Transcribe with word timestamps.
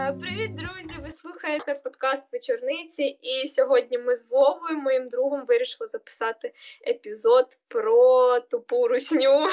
Привіт, 0.00 0.54
друзі! 0.54 0.94
Ви 1.02 1.12
слухаєте 1.12 1.80
подкаст 1.84 2.32
Вечорниці, 2.32 3.02
і 3.02 3.48
сьогодні 3.48 3.98
ми 3.98 4.16
з 4.16 4.28
Вовою, 4.30 4.78
моїм 4.78 5.08
другом, 5.08 5.44
вирішили 5.48 5.86
записати 5.86 6.52
епізод 6.88 7.46
про 7.68 8.40
тупу 8.40 8.88
русню. 8.88 9.46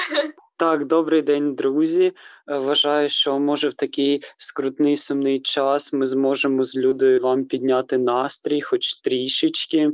Так, 0.56 0.84
добрий 0.84 1.22
день, 1.22 1.54
друзі. 1.54 2.12
Е, 2.48 2.58
Вважаю, 2.58 3.08
що 3.08 3.38
може 3.38 3.68
в 3.68 3.74
такий 3.74 4.22
скрутний 4.36 4.96
сумний 4.96 5.40
час 5.40 5.92
ми 5.92 6.06
зможемо 6.06 6.62
з 6.62 6.76
Людою 6.76 7.20
вам 7.20 7.44
підняти 7.44 7.98
настрій, 7.98 8.60
хоч 8.60 8.94
трішечки. 9.00 9.88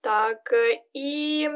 Так, 0.00 0.52
е, 0.52 0.82
і 0.94 1.48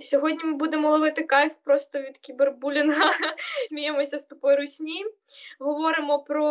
сьогодні 0.00 0.44
ми 0.44 0.52
будемо 0.52 0.90
ловити 0.90 1.22
кайф 1.22 1.52
просто 1.64 1.98
від 2.00 2.18
кібербулінга. 2.18 3.12
Сміємося 3.68 4.18
з 4.18 4.26
тупої 4.26 4.56
русні. 4.56 5.04
Говоримо 5.58 6.18
про 6.18 6.44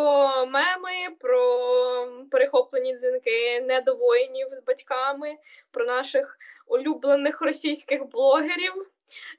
меми, 0.45 1.15
про 1.19 1.41
перехоплені 2.31 2.95
дзвінки 2.95 3.61
недовоїнів 3.61 4.47
з 4.51 4.63
батьками, 4.63 5.37
про 5.71 5.85
наших 5.85 6.37
улюблених 6.67 7.41
російських 7.41 8.09
блогерів, 8.09 8.87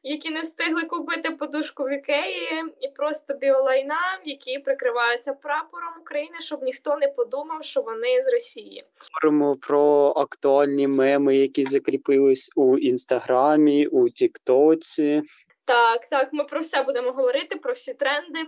які 0.02 0.30
не 0.30 0.41
встигли 0.41 0.82
купити 0.82 1.30
подушку 1.30 1.84
в 1.84 1.93
Ікеї, 1.93 2.65
і 2.80 2.88
просто 2.88 3.34
біолайна, 3.34 4.21
які 4.24 4.59
прикриваються 4.59 5.34
прапором 5.34 5.91
України, 6.02 6.41
щоб 6.41 6.62
ніхто 6.62 6.97
не 6.97 7.09
подумав, 7.09 7.65
що 7.65 7.83
вони 7.83 8.23
з 8.23 8.33
Росії. 8.33 8.84
Говоримо 9.12 9.56
про 9.56 10.12
актуальні 10.16 10.88
меми, 10.88 11.37
які 11.37 11.65
закріпились 11.65 12.52
у 12.56 12.79
інстаграмі, 12.79 13.87
у 13.87 14.09
Тіктоці. 14.09 15.23
Так, 15.65 16.07
так, 16.07 16.29
ми 16.33 16.45
про 16.45 16.60
все 16.60 16.83
будемо 16.83 17.12
говорити, 17.12 17.57
про 17.57 17.73
всі 17.73 17.95
тренди, 17.95 18.38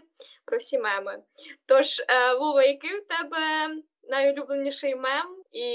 про 0.45 0.59
всі 0.59 0.79
меми. 0.79 1.19
Тож, 1.67 2.01
е, 2.01 2.35
Вова, 2.35 2.65
який 2.65 2.99
в 2.99 3.05
тебе 3.07 3.75
найулюбленіший 4.09 4.95
мем 4.95 5.43
і 5.53 5.67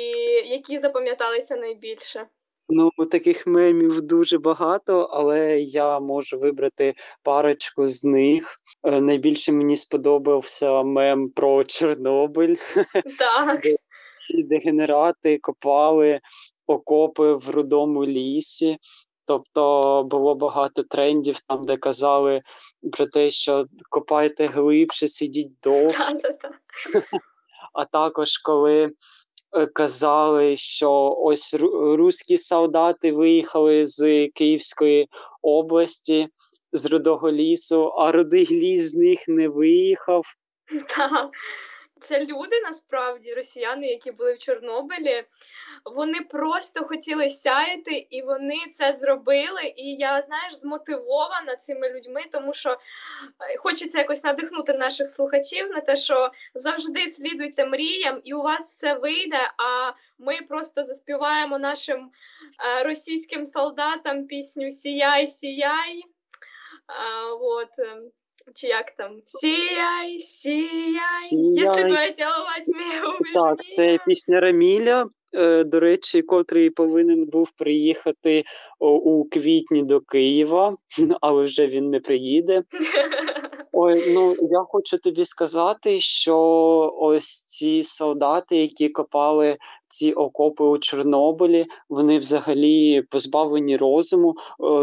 які 0.49 0.79
запам'яталися 0.79 1.55
найбільше? 1.55 2.27
Ну, 2.71 2.91
таких 3.11 3.47
мемів 3.47 4.01
дуже 4.01 4.37
багато, 4.37 5.01
але 5.01 5.59
я 5.59 5.99
можу 5.99 6.39
вибрати 6.39 6.93
парочку 7.23 7.85
з 7.85 8.05
них. 8.05 8.55
Е, 8.83 9.01
Найбільше 9.01 9.51
мені 9.51 9.77
сподобався 9.77 10.83
мем 10.83 11.29
про 11.29 11.63
Чорнобиль. 11.63 12.55
Так, 13.19 13.61
дегенерати 14.45 15.37
копали 15.37 16.19
окопи 16.67 17.33
в 17.33 17.49
рудому 17.49 18.05
лісі. 18.05 18.77
Тобто 19.25 20.03
було 20.03 20.35
багато 20.35 20.83
трендів 20.83 21.39
там, 21.39 21.65
де 21.65 21.77
казали 21.77 22.41
про 22.91 23.05
те, 23.05 23.31
що 23.31 23.65
копайте 23.89 24.47
глибше, 24.47 25.07
сидіть 25.07 25.51
довше. 25.63 26.19
А 27.73 27.85
також 27.85 28.37
коли 28.37 28.91
казали, 29.73 30.57
що 30.57 31.17
ось 31.19 31.55
руські 31.73 32.37
солдати 32.37 33.11
виїхали 33.11 33.85
з 33.85 34.27
Київської 34.27 35.07
області, 35.41 36.27
з 36.73 36.85
Рудого 36.85 37.31
лісу, 37.31 37.87
а 37.87 38.11
рудий 38.11 38.47
ліс 38.51 38.91
з 38.91 38.95
них 38.95 39.27
не 39.27 39.47
виїхав. 39.47 40.23
Це 42.01 42.25
люди 42.25 42.61
насправді, 42.63 43.33
росіяни, 43.33 43.87
які 43.87 44.11
були 44.11 44.33
в 44.33 44.39
Чорнобилі. 44.39 45.23
Вони 45.85 46.21
просто 46.21 46.85
хотіли 46.85 47.29
сяяти, 47.29 48.07
і 48.09 48.21
вони 48.21 48.57
це 48.73 48.93
зробили. 48.93 49.73
І 49.75 49.95
я, 49.95 50.21
знаєш, 50.21 50.53
змотивована 50.53 51.55
цими 51.55 51.89
людьми, 51.89 52.21
тому 52.31 52.53
що 52.53 52.71
е, 52.71 52.77
хочеться 53.57 53.97
якось 53.99 54.23
надихнути 54.23 54.73
наших 54.73 55.09
слухачів 55.09 55.69
на 55.69 55.81
те, 55.81 55.95
що 55.95 56.31
завжди 56.55 57.07
слідуйте 57.07 57.65
мріям, 57.65 58.21
і 58.23 58.33
у 58.33 58.41
вас 58.41 58.69
все 58.69 58.93
вийде. 58.93 59.51
А 59.57 59.91
ми 60.19 60.37
просто 60.49 60.83
заспіваємо 60.83 61.59
нашим 61.59 62.11
е, 62.65 62.83
російським 62.83 63.45
солдатам 63.45 64.27
пісню 64.27 64.71
Сіяй, 64.71 65.27
сіяй. 65.27 66.03
А, 66.87 67.33
вот. 67.33 67.69
Чи 68.55 68.67
як 68.67 68.91
там? 68.91 69.11
Сіяй, 69.25 70.19
сіяй, 70.19 71.07
Сіяй. 71.29 71.53
якщо 71.65 71.83
твоє 71.83 72.11
тіло 72.11 72.31
ватьме 72.45 73.33
Так, 73.33 73.65
це 73.65 73.99
пісня 74.07 74.39
Раміля, 74.39 75.09
е, 75.33 75.63
до 75.63 75.79
речі, 75.79 76.21
котрий 76.21 76.69
повинен 76.69 77.25
був 77.25 77.51
приїхати 77.51 78.43
у 78.79 79.25
квітні 79.29 79.83
до 79.83 80.01
Києва, 80.01 80.77
але 81.21 81.43
вже 81.43 81.67
він 81.67 81.89
не 81.89 81.99
приїде. 81.99 82.63
Ой, 83.71 84.13
ну 84.13 84.35
я 84.41 84.59
хочу 84.67 84.97
тобі 84.97 85.25
сказати, 85.25 85.99
що 85.99 86.37
ось 86.99 87.43
ці 87.43 87.83
солдати, 87.83 88.57
які 88.57 88.89
копали 88.89 89.57
ці 89.87 90.11
окопи 90.11 90.63
у 90.63 90.77
Чорнобилі, 90.77 91.65
вони 91.89 92.19
взагалі 92.19 93.01
позбавлені 93.01 93.77
розуму. 93.77 94.33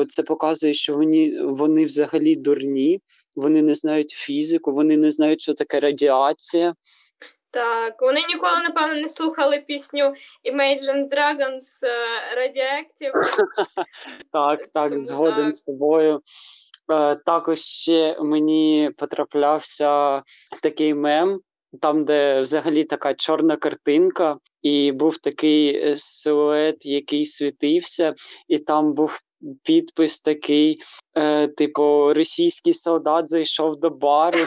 Це 0.09 0.23
показує, 0.23 0.75
що 0.75 0.95
вони, 0.95 1.43
вони 1.43 1.85
взагалі 1.85 2.37
дурні, 2.37 3.01
вони 3.37 3.63
не 3.63 3.75
знають 3.75 4.11
фізику, 4.11 4.73
вони 4.73 4.97
не 4.97 5.11
знають, 5.11 5.41
що 5.41 5.55
таке 5.55 5.81
радіація. 5.81 6.75
Так, 7.51 8.03
вони 8.03 8.21
ніколи, 8.29 8.63
напевно, 8.63 8.95
не 8.95 9.09
слухали 9.09 9.59
пісню 9.59 10.15
Imagine 10.53 11.09
Dragons 11.09 11.67
е, 11.83 12.37
Radioactive. 12.39 13.13
Так, 14.33 14.67
так, 14.67 14.99
згоден 14.99 15.53
з 15.53 15.63
тобою. 15.63 16.21
Е, 16.93 17.15
Також 17.15 17.59
ще 17.59 18.17
мені 18.21 18.91
потраплявся 18.97 20.21
такий 20.63 20.95
мем, 20.95 21.41
там, 21.77 22.05
де 22.05 22.41
взагалі 22.41 22.85
така 22.85 23.15
чорна 23.15 23.57
картинка, 23.57 24.37
і 24.63 24.93
був 24.93 25.17
такий 25.17 25.77
е, 25.77 25.95
силует, 25.97 26.87
який 26.87 27.27
світився, 27.27 28.15
і 28.49 28.59
там 28.59 28.95
був 28.95 29.19
підпис 29.63 30.21
такий, 30.21 30.81
е, 31.15 31.49
типу, 31.49 32.15
російський 32.15 32.75
солдат 32.75 33.29
зайшов 33.29 33.81
до 33.81 33.91
бару. 33.91 34.39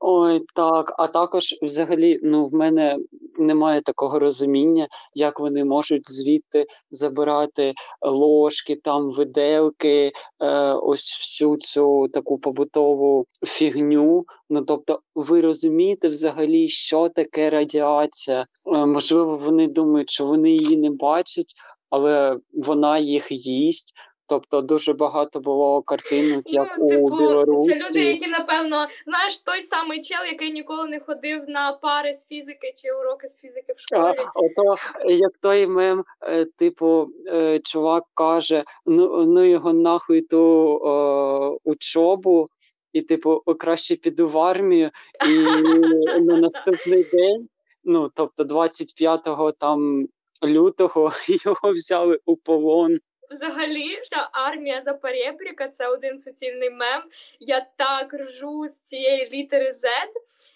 Ой, 0.00 0.40
так. 0.54 0.94
А 0.98 1.06
також, 1.06 1.54
взагалі, 1.62 2.20
ну, 2.22 2.46
в 2.46 2.54
мене 2.54 2.98
немає 3.40 3.80
такого 3.80 4.18
розуміння, 4.18 4.88
як 5.14 5.40
вони 5.40 5.64
можуть 5.64 6.10
звідти 6.10 6.66
забирати 6.90 7.74
ложки, 8.02 8.76
там 8.76 9.10
виделки, 9.10 10.12
е, 10.42 10.72
ось 10.72 11.18
всю 11.20 11.56
цю 11.56 12.08
таку 12.08 12.38
побутову 12.38 13.24
фігню. 13.46 14.24
Ну, 14.50 14.62
тобто, 14.62 15.00
ви 15.14 15.40
розумієте 15.40 16.08
взагалі, 16.08 16.68
що 16.68 17.08
таке 17.08 17.50
радіація? 17.50 18.46
Е, 18.66 18.86
можливо, 18.86 19.36
вони 19.36 19.68
думають, 19.68 20.10
що 20.10 20.26
вони 20.26 20.50
її 20.50 20.76
не 20.76 20.90
бачать, 20.90 21.54
але 21.90 22.36
вона 22.52 22.98
їх 22.98 23.26
їсть. 23.30 23.94
Тобто 24.30 24.60
дуже 24.60 24.92
багато 24.92 25.40
було 25.40 25.82
картинок, 25.82 26.52
як 26.52 26.76
Ну, 26.78 26.86
у 26.86 26.90
типу, 26.90 27.16
Білорусі. 27.16 27.72
це 27.72 27.88
люди, 28.00 28.08
які, 28.10 28.26
напевно, 28.26 28.86
знаєш, 29.06 29.38
той 29.38 29.62
самий 29.62 30.00
чел, 30.00 30.24
який 30.32 30.52
ніколи 30.52 30.88
не 30.88 31.00
ходив 31.00 31.44
на 31.48 31.72
пари 31.72 32.14
з 32.14 32.26
фізики 32.26 32.72
чи 32.76 32.92
уроки 32.92 33.28
з 33.28 33.38
фізики 33.38 33.72
в 33.72 33.76
А, 33.76 34.12
школі. 34.12 34.26
ото 34.34 34.76
як 35.08 35.32
той 35.40 35.66
мем, 35.66 36.04
е, 36.22 36.44
типу, 36.44 37.08
е, 37.26 37.58
чувак 37.58 38.04
каже: 38.14 38.64
ну, 38.86 39.26
ну 39.26 39.44
його 39.44 39.72
нахуй 39.72 40.20
ту 40.20 40.76
е, 40.76 41.58
учобу, 41.64 42.46
і, 42.92 43.00
типу, 43.00 43.42
краще 43.58 43.96
піду 43.96 44.28
в 44.28 44.38
армію, 44.38 44.90
і 45.28 45.30
на 46.20 46.36
наступний 46.36 47.04
день, 47.12 47.48
ну, 47.84 48.10
тобто 48.14 48.44
25 48.44 49.20
там 49.58 50.06
лютого, 50.44 51.12
його 51.44 51.72
взяли 51.72 52.20
у 52.26 52.36
полон. 52.36 52.98
Взагалі, 53.30 54.00
вся 54.00 54.28
армія 54.32 54.80
Запорєбріка 54.80 55.68
це 55.68 55.86
один 55.86 56.18
суцільний 56.18 56.70
мем. 56.70 57.02
Я 57.40 57.66
так 57.76 58.14
ржу 58.14 58.66
з 58.68 58.82
цієї 58.82 59.30
літери 59.30 59.70
Z, 59.70 59.84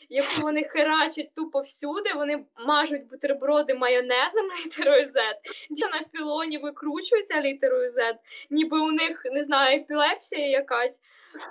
яку 0.08 0.42
вони 0.42 0.64
херачать 0.64 1.34
тупо 1.34 1.60
всюди. 1.60 2.12
Вони 2.14 2.44
мажуть 2.66 3.06
бутерброди 3.06 3.74
майонезом 3.74 4.46
літерою 4.64 5.04
Z. 5.04 5.14
Ті 5.76 5.84
на 5.84 6.00
пілоні 6.12 6.58
викручуються 6.58 7.40
літерою 7.40 7.88
Z, 7.88 8.14
ніби 8.50 8.80
у 8.80 8.92
них 8.92 9.22
не 9.32 9.42
знаю, 9.42 9.80
епілепсія 9.80 10.48
якась. 10.48 11.00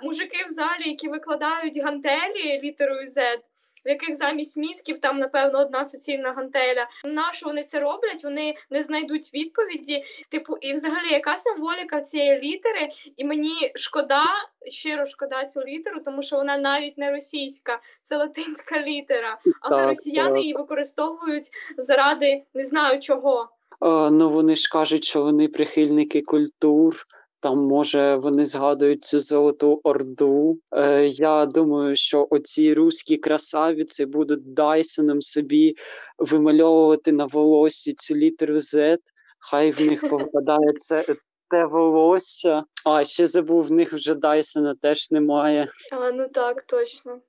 Мужики 0.02 0.44
в 0.48 0.50
залі, 0.50 0.88
які 0.88 1.08
викладають 1.08 1.78
гантелі 1.78 2.60
літерою 2.62 3.06
Z, 3.06 3.38
в 3.84 3.88
яких 3.88 4.16
замість 4.16 4.56
мізків 4.56 5.00
там, 5.00 5.18
напевно, 5.18 5.60
одна 5.60 5.84
суцільна 5.84 6.32
гантеля. 6.32 6.86
На 7.04 7.32
що 7.32 7.46
вони 7.46 7.64
це 7.64 7.80
роблять? 7.80 8.24
Вони 8.24 8.56
не 8.70 8.82
знайдуть 8.82 9.34
відповіді. 9.34 10.04
Типу, 10.28 10.56
і 10.56 10.72
взагалі, 10.72 11.12
яка 11.12 11.36
символіка 11.36 12.00
цієї 12.00 12.40
літери? 12.40 12.88
І 13.16 13.24
мені 13.24 13.72
шкода, 13.74 14.24
щиро 14.66 15.06
шкода 15.06 15.44
цю 15.44 15.60
літеру, 15.60 16.00
тому 16.04 16.22
що 16.22 16.36
вона 16.36 16.56
навіть 16.56 16.98
не 16.98 17.10
російська, 17.10 17.80
це 18.02 18.16
латинська 18.16 18.80
літера. 18.80 19.38
Але 19.60 19.76
Так, 19.76 19.88
росіяни 19.88 20.30
так. 20.30 20.40
її 20.40 20.54
використовують 20.54 21.50
заради 21.76 22.42
не 22.54 22.64
знаю 22.64 23.00
чого. 23.00 23.48
Е, 23.82 24.10
ну 24.10 24.30
вони 24.30 24.56
ж 24.56 24.68
кажуть, 24.72 25.04
що 25.04 25.22
вони 25.22 25.48
прихильники 25.48 26.22
культур. 26.22 27.06
Там, 27.44 27.58
може, 27.58 28.14
вони 28.16 28.44
згадують 28.44 29.04
цю 29.04 29.18
золоту 29.18 29.80
орду. 29.84 30.58
Е, 30.72 31.06
Я 31.06 31.46
думаю, 31.46 31.96
що 31.96 32.26
оці 32.30 32.74
руські 32.74 33.16
красавіці 33.16 34.06
будуть 34.06 34.54
Дайсоном 34.54 35.22
собі 35.22 35.76
вимальовувати 36.18 37.12
на 37.12 37.26
волосі 37.26 37.94
цю 37.94 38.14
літеру 38.14 38.54
Z. 38.54 38.98
Хай 39.38 39.70
в 39.70 39.80
них 39.80 40.08
повпадає 40.10 40.72
це 40.76 41.06
те 41.50 41.64
волосся. 41.66 42.64
А 42.84 43.04
ще 43.04 43.26
забув, 43.26 43.62
в 43.62 43.72
них 43.72 43.92
вже 43.92 44.14
Дайсона 44.14 44.74
теж 44.74 45.10
немає. 45.10 45.68
А, 45.92 46.10
ну 46.10 46.28
так, 46.28 46.62
точно. 46.62 47.20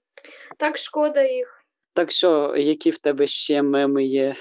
Так 0.58 0.78
шкода 0.78 1.24
їх. 1.24 1.64
Так 1.94 2.12
що, 2.12 2.56
які 2.58 2.92
в 2.92 2.98
тебе 2.98 3.28
ще 3.28 3.62
меми 3.62 4.04
є? 4.04 4.36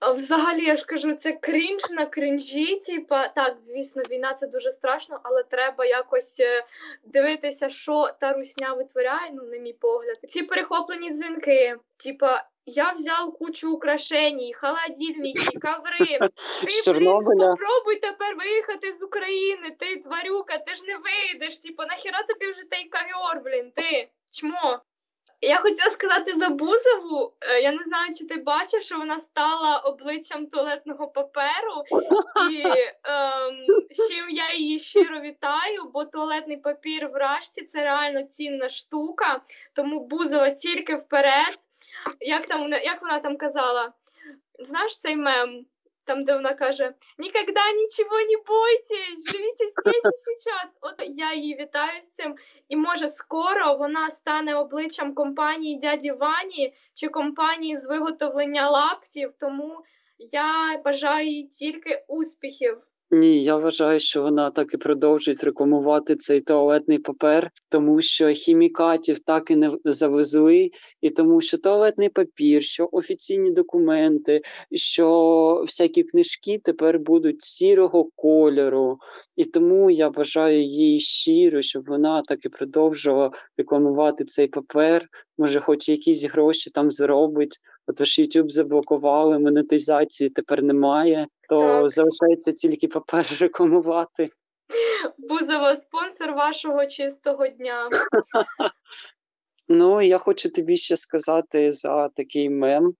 А 0.00 0.12
Взагалі, 0.12 0.64
я 0.64 0.76
ж 0.76 0.86
кажу, 0.86 1.12
це 1.12 1.32
крінж 1.32 1.82
на 1.90 2.06
крінжі. 2.06 2.76
Типа, 2.76 3.28
так, 3.28 3.58
звісно, 3.58 4.02
війна 4.10 4.34
це 4.34 4.46
дуже 4.46 4.70
страшно, 4.70 5.20
але 5.22 5.42
треба 5.42 5.84
якось 5.84 6.40
е, 6.40 6.64
дивитися, 7.04 7.70
що 7.70 8.10
та 8.20 8.32
русня 8.32 8.72
витворяє, 8.72 9.30
ну, 9.34 9.42
на 9.42 9.58
мій 9.58 9.72
погляд. 9.72 10.16
Ці 10.28 10.42
перехоплені 10.42 11.10
дзвінки. 11.10 11.76
Типа, 11.96 12.44
я 12.66 12.92
взяв 12.92 13.32
кучу 13.38 13.72
украшень, 13.72 14.52
холодильники, 14.54 15.58
коври. 15.62 16.18
Ти, 16.84 16.92
блін, 16.92 17.12
попробуй 17.12 17.96
тепер 18.02 18.36
виїхати 18.36 18.92
з 18.92 19.02
України, 19.02 19.76
ти 19.78 19.96
тварюка, 19.96 20.58
ти 20.58 20.74
ж 20.74 20.82
не 20.84 20.96
вийдеш. 20.96 21.58
Типа, 21.58 21.86
нахіра 21.86 22.22
тобі 22.22 22.50
вже 22.50 22.62
той 22.70 22.90
ковер, 22.90 23.42
блін, 23.44 23.72
ти 23.76 24.08
чмо. 24.32 24.80
Я 25.40 25.56
хотіла 25.56 25.90
сказати 25.90 26.34
за 26.34 26.48
Бузову. 26.48 27.32
Е, 27.40 27.60
Я 27.60 27.72
не 27.72 27.84
знаю, 27.84 28.14
чи 28.18 28.26
ти 28.26 28.36
бачив, 28.36 28.82
що 28.82 28.98
вона 28.98 29.18
стала 29.18 29.78
обличчям 29.78 30.46
туалетного 30.46 31.08
паперу, 31.08 31.84
і 32.50 32.62
ем, 33.04 33.66
чим 34.08 34.30
я 34.30 34.54
її 34.54 34.78
щиро 34.78 35.20
вітаю, 35.20 35.84
бо 35.94 36.04
туалетний 36.04 36.56
папір 36.56 37.08
в 37.08 37.14
рашці 37.16 37.64
це 37.64 37.84
реально 37.84 38.22
цінна 38.22 38.68
штука. 38.68 39.40
Тому 39.74 40.00
Бузова 40.06 40.50
тільки 40.50 40.96
вперед. 40.96 41.60
Як 42.20 42.46
там 42.46 42.72
як 42.72 43.02
вона 43.02 43.20
там 43.20 43.36
казала? 43.36 43.92
Знаєш 44.68 44.96
цей 44.98 45.16
мем? 45.16 45.66
Там, 46.10 46.22
де 46.22 46.34
вона 46.34 46.54
каже: 46.54 46.94
Ніколи 47.18 47.44
нічого 47.76 48.16
не 48.20 48.36
бойтесь, 48.46 49.32
живіть 49.32 49.54
здесь 49.54 50.04
і 50.04 50.16
сейчас. 50.16 50.78
От 50.80 50.94
я 50.98 51.34
її 51.34 51.56
вітаю 51.60 52.00
з 52.00 52.06
цим. 52.06 52.36
І 52.68 52.76
може 52.76 53.08
скоро 53.08 53.76
вона 53.76 54.10
стане 54.10 54.54
обличчям 54.54 55.14
компанії 55.14 55.78
дяді 55.78 56.12
Вані 56.12 56.74
чи 56.94 57.08
компанії 57.08 57.76
з 57.76 57.86
виготовлення 57.86 58.70
лаптів. 58.70 59.32
Тому 59.40 59.84
я 60.18 60.78
бажаю 60.84 61.28
їй 61.28 61.46
тільки 61.48 62.04
успіхів. 62.08 62.78
Ні, 63.12 63.42
я 63.42 63.56
вважаю, 63.56 64.00
що 64.00 64.22
вона 64.22 64.50
так 64.50 64.74
і 64.74 64.76
продовжить 64.76 65.44
рекламувати 65.44 66.16
цей 66.16 66.40
туалетний 66.40 66.98
папер, 66.98 67.50
тому 67.68 68.02
що 68.02 68.28
хімікатів 68.28 69.18
так 69.18 69.50
і 69.50 69.56
не 69.56 69.70
завезли, 69.84 70.70
і 71.00 71.10
тому 71.10 71.40
що 71.40 71.58
туалетний 71.58 72.08
папір, 72.08 72.62
що 72.64 72.88
офіційні 72.92 73.50
документи, 73.50 74.40
що 74.72 75.64
всякі 75.66 76.02
книжки 76.02 76.60
тепер 76.64 76.98
будуть 76.98 77.42
сірого 77.42 78.08
кольору. 78.16 78.98
І 79.36 79.44
тому 79.44 79.90
я 79.90 80.10
бажаю 80.10 80.64
їй 80.64 81.00
щиро, 81.00 81.62
щоб 81.62 81.84
вона 81.86 82.22
так 82.22 82.44
і 82.44 82.48
продовжувала 82.48 83.30
рекламувати 83.58 84.24
цей 84.24 84.46
папер. 84.46 85.06
Може, 85.38 85.60
хоч 85.60 85.88
якісь 85.88 86.24
гроші 86.24 86.70
там 86.70 86.90
заробить. 87.86 88.00
Отож 88.00 88.18
YouTube 88.18 88.48
заблокували, 88.48 89.38
монетизації 89.38 90.30
тепер 90.30 90.62
немає, 90.62 91.26
то 91.48 91.60
Так. 91.62 91.90
залишається 91.90 92.52
тільки 92.52 92.88
папер 92.88 93.26
рекламувати. 93.40 94.30
Бузова 95.18 95.76
спонсор 95.76 96.32
вашого 96.34 96.86
чистого 96.86 97.48
дня. 97.48 97.88
Ну, 99.72 100.02
я 100.02 100.18
хочу 100.18 100.50
тобі 100.50 100.76
ще 100.76 100.96
сказати 100.96 101.70
за 101.70 102.08
такий 102.08 102.50
мем 102.50 102.94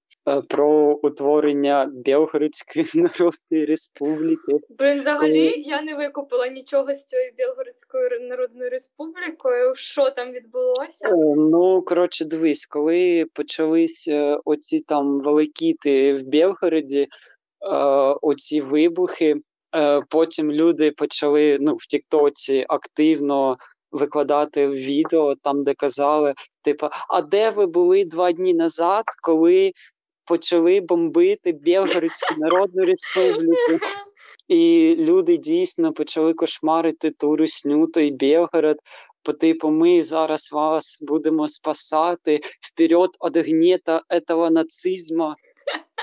про 0.49 0.99
утворення 1.03 1.91
Білгородської 1.93 2.85
Народної 2.95 3.67
Республіки. 3.67 4.53
Блін, 4.79 4.99
взагалі 4.99 5.55
я 5.57 5.83
не 5.83 5.95
викупила 5.95 6.49
нічого 6.49 6.95
з 6.95 7.05
цією 7.05 7.33
Білгородською 7.37 8.21
Народною 8.21 8.71
Республікою. 8.71 9.75
Що 9.77 10.11
там 10.11 10.33
відбулося? 10.33 11.09
Е, 11.09 11.35
Ну, 11.37 11.83
коротше, 11.83 12.25
дивись, 12.25 12.67
коли 12.67 13.27
почались 13.35 14.09
е, 14.09 14.39
оці 14.45 14.81
там 14.81 15.21
великіти 15.21 16.15
в 16.15 16.27
Білгороді, 16.27 17.01
е, 17.01 17.09
оці 18.23 18.61
вибухи, 18.61 19.35
е, 19.77 20.03
потім 20.09 20.53
люди 20.53 20.91
почали 20.91 21.59
ну, 21.61 21.75
в 21.75 21.87
Тіктоці 21.87 22.67
активно 22.69 23.57
викладати 23.93 24.69
відео, 24.69 25.35
там, 25.35 25.65
де 25.65 25.75
казали, 25.75 26.35
типу, 26.63 26.89
а 27.09 27.23
де 27.23 27.51
ви 27.51 27.67
були 27.67 28.05
два 28.05 28.33
дні 28.33 28.55
назад, 28.55 29.05
коли 29.23 29.73
почали 30.31 30.81
бомбити 30.81 31.53
Білгородську 31.53 32.35
Народну 32.39 32.85
Республіку? 32.85 33.87
І 34.49 34.95
люди 34.99 35.37
дійсно 35.37 35.93
почали 35.93 36.35
кошмарити 36.35 37.11
ту 37.11 37.37
русню, 37.37 37.87
той 37.87 38.11
Білгород. 38.11 38.77
По 39.23 39.33
типу, 39.33 39.71
ми 39.71 40.03
зараз 40.03 40.51
вас 40.53 40.99
будемо 41.03 41.49
спасати 41.49 42.41
вперед 42.61 43.11
від 43.25 43.47
гнета 43.47 44.03
этого 44.11 44.51
нацизму. 44.51 45.35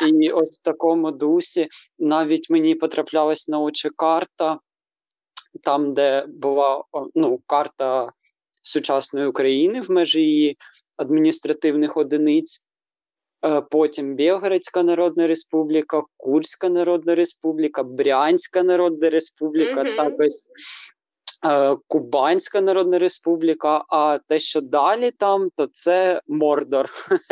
І 0.08 0.32
ось 0.32 0.60
в 0.60 0.64
такому 0.64 1.12
дусі 1.12 1.68
навіть 2.00 2.50
мені 2.50 2.76
потраплялась 2.76 3.48
на 3.48 3.60
очі 3.60 3.90
карта, 3.96 4.60
там, 5.64 5.94
де 5.94 6.26
була 6.28 6.84
ну, 7.16 7.40
карта 7.46 8.10
сучасної 8.62 9.28
України 9.28 9.82
в 9.82 9.92
межі 9.92 10.22
її 10.22 10.56
адміністративних 10.98 11.98
одиниць. 11.98 12.67
Е, 13.46 13.62
Потім 13.62 14.16
Білгородська 14.16 14.84
Народна 14.84 15.28
Республіка, 15.28 16.02
Курська 16.18 16.70
Народна 16.70 17.16
Республіка, 17.16 17.84
Брянська 17.84 18.64
Народна 18.64 19.10
Республіка, 19.10 19.84
Мгм. 19.84 19.96
так 19.96 20.14
ось 20.20 20.44
е, 21.46 21.76
Кубанська 21.88 22.62
Народна 22.62 23.00
Республіка. 23.00 23.86
А 23.90 24.20
те, 24.28 24.40
що 24.40 24.62
далі 24.62 25.12
там, 25.12 25.50
то 25.56 25.68
це 25.68 26.22
Мордор. 26.28 26.90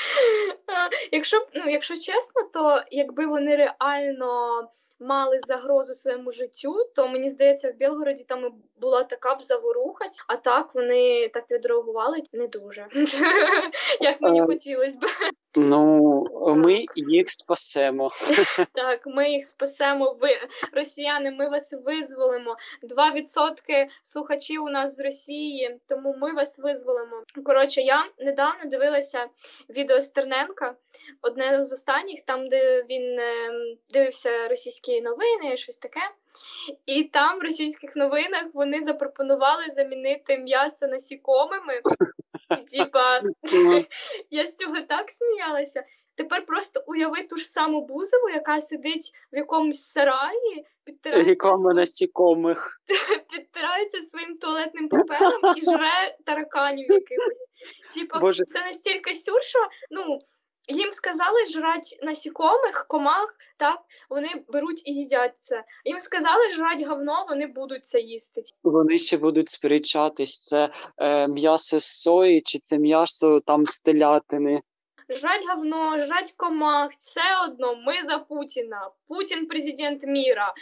Якщо 1.12 1.46
ну, 1.54 1.70
якщо 1.70 1.94
чесно, 1.94 2.42
то 2.52 2.82
якби 2.90 3.26
вони 3.26 3.56
реально 3.56 4.62
мали 5.00 5.40
загрозу 5.46 5.94
своєму 5.94 6.32
життю, 6.32 6.84
то 6.96 7.08
мені 7.08 7.28
здається, 7.28 7.70
в 7.70 7.74
Білгороді 7.74 8.24
там 8.24 8.54
була 8.80 9.04
така 9.04 9.34
б 9.34 9.42
заворуха, 9.42 10.04
а 10.26 10.36
так 10.36 10.74
вони 10.74 11.28
так 11.28 11.50
відреагували 11.50 12.22
не 12.32 12.46
дуже. 12.46 12.86
Як 14.00 14.20
мені 14.20 14.40
хотілось 14.40 14.60
хотілося 14.60 14.96
б. 14.96 15.00
Ну, 15.54 16.24
ми 16.56 16.86
їх 16.94 17.30
спасемо. 17.30 18.10
Так, 18.72 19.06
ми 19.06 19.30
їх 19.30 19.44
спасемо. 19.44 20.16
Ви 20.20 20.28
росіяни, 20.72 21.30
ми 21.30 21.48
вас 21.48 21.74
визволимо. 21.84 22.56
2% 22.82 23.86
слухачів 24.04 24.64
у 24.64 24.68
нас 24.68 24.96
з 24.96 25.00
Росії, 25.00 25.78
тому 25.88 26.16
ми 26.18 26.32
вас 26.32 26.58
визволимо. 26.58 27.22
Коротше, 27.44 27.80
я 27.80 28.04
недавно 28.18 28.70
дивилася 28.70 29.26
відео 29.68 30.02
Стерненка, 30.02 30.74
одне 31.22 31.64
з 31.64 31.72
останніх, 31.72 32.22
там, 32.22 32.48
де 32.48 32.84
він 32.90 33.18
ем, 33.20 33.76
дивився 33.90 34.48
російські 34.48 35.00
новини, 35.00 35.56
щось 35.56 35.78
таке. 35.78 36.00
І 36.86 37.04
там 37.04 37.38
в 37.38 37.42
російських 37.42 37.96
новинах 37.96 38.44
вони 38.54 38.82
запропонували 38.82 39.64
замінити 39.68 40.38
м'ясо 40.38 40.86
насікомими. 40.86 41.80
Типа, 42.70 43.20
я 44.30 44.46
з 44.46 44.56
цього 44.56 44.80
так 44.80 45.10
сміялася. 45.10 45.84
Тепер 46.14 46.46
просто 46.46 46.84
уяви 46.86 47.22
ту 47.22 47.36
ж 47.36 47.44
саму 47.44 47.86
Бузову, 47.86 48.28
яка 48.28 48.60
сидить 48.60 49.12
в 49.32 49.36
якомусь 49.36 49.84
сараї, 49.84 50.66
підтирається 53.30 54.02
своїм 54.10 54.38
туалетним 54.38 54.88
папером 54.88 55.56
і 55.56 55.60
жре 55.60 56.16
тараканів 56.26 56.90
якихось. 56.90 57.48
Типа, 57.94 58.32
це 58.32 58.60
настільки 58.60 59.14
сюр, 59.14 59.42
що 59.42 59.58
ну, 59.90 60.18
їм 60.70 60.92
сказали 60.92 61.46
жрати 61.46 61.96
насікомих, 62.02 62.86
комах, 62.88 63.34
так, 63.56 63.80
вони 64.10 64.28
беруть 64.48 64.82
і 64.84 64.92
їдять 64.92 65.34
це. 65.38 65.64
Їм 65.84 66.00
сказали 66.00 66.50
жрати 66.50 66.84
говно, 66.84 67.26
вони 67.28 67.46
будуть 67.46 67.86
це 67.86 68.00
їсти. 68.00 68.42
Вони 68.64 68.98
ще 68.98 69.16
будуть 69.16 69.48
сперечатись, 69.48 70.40
це 70.40 70.68
е, 70.98 71.28
м'ясо 71.28 71.80
з 71.80 71.84
сої 71.84 72.40
чи 72.40 72.58
це 72.58 72.78
м'ясо 72.78 73.38
там 73.46 73.66
з 73.66 73.78
телятини. 73.78 74.60
Жрать 75.10 75.44
говно, 75.48 75.98
жрать 75.98 76.34
комах, 76.36 76.92
все 76.98 77.44
одно 77.44 77.74
ми 77.74 78.02
за 78.02 78.18
Путіна. 78.18 78.90
Путін 79.08 79.46
президент 79.46 80.02
міра. 80.06 80.54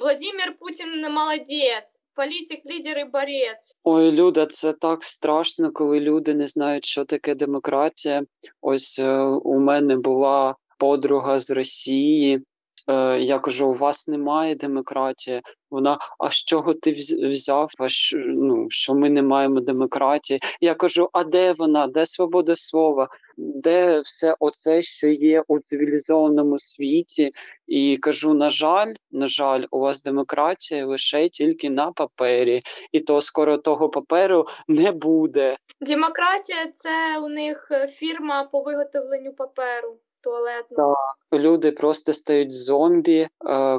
Владимир 0.00 0.56
Путін 0.58 1.12
молодець, 1.12 2.02
політик, 2.14 2.66
лідер 2.66 2.98
і 2.98 3.04
борець. 3.04 3.76
Ой, 3.84 4.12
Люда, 4.12 4.46
це 4.46 4.72
так 4.72 5.04
страшно, 5.04 5.72
коли 5.72 6.00
люди 6.00 6.34
не 6.34 6.46
знають, 6.46 6.84
що 6.84 7.04
таке 7.04 7.34
демократія. 7.34 8.22
Ось 8.60 8.98
е, 8.98 9.22
у 9.22 9.60
мене 9.60 9.96
була 9.96 10.56
подруга 10.78 11.38
з 11.38 11.50
Росії, 11.50 12.44
Е, 12.88 13.20
Я 13.20 13.38
кажу: 13.38 13.68
у 13.68 13.74
вас 13.74 14.08
немає 14.08 14.54
демократії. 14.54 15.42
Вона, 15.74 15.98
а 16.18 16.30
з 16.30 16.44
чого 16.44 16.74
ти 16.74 16.92
взяв? 17.28 17.70
А 17.78 17.88
що, 17.88 18.18
ну, 18.18 18.66
що 18.70 18.94
ми 18.94 19.10
не 19.10 19.22
маємо 19.22 19.60
демократії? 19.60 20.40
Я 20.60 20.74
кажу: 20.74 21.08
а 21.12 21.24
де 21.24 21.52
вона? 21.52 21.86
Де 21.86 22.06
свобода 22.06 22.56
слова? 22.56 23.08
Де 23.36 24.00
все 24.00 24.36
оце, 24.40 24.82
що 24.82 25.06
є 25.06 25.42
у 25.48 25.58
цивілізованому 25.58 26.58
світі? 26.58 27.30
І 27.66 27.96
кажу: 27.96 28.34
на 28.34 28.50
жаль, 28.50 28.94
на 29.10 29.26
жаль, 29.26 29.62
у 29.70 29.80
вас 29.80 30.02
демократія 30.02 30.86
лише 30.86 31.28
тільки 31.28 31.70
на 31.70 31.92
папері, 31.92 32.60
і 32.92 33.00
то 33.00 33.20
скоро 33.20 33.56
того 33.56 33.88
паперу 33.88 34.46
не 34.68 34.92
буде. 34.92 35.56
Демократія 35.80 36.72
це 36.74 37.18
у 37.18 37.28
них 37.28 37.70
фірма 37.98 38.44
по 38.44 38.60
виготовленню 38.60 39.32
паперу 39.32 39.98
туалетного. 40.24 40.96
Так, 41.30 41.40
люди 41.40 41.72
просто 41.72 42.12
стають 42.12 42.52
зомбі, 42.52 43.18
е, 43.20 43.28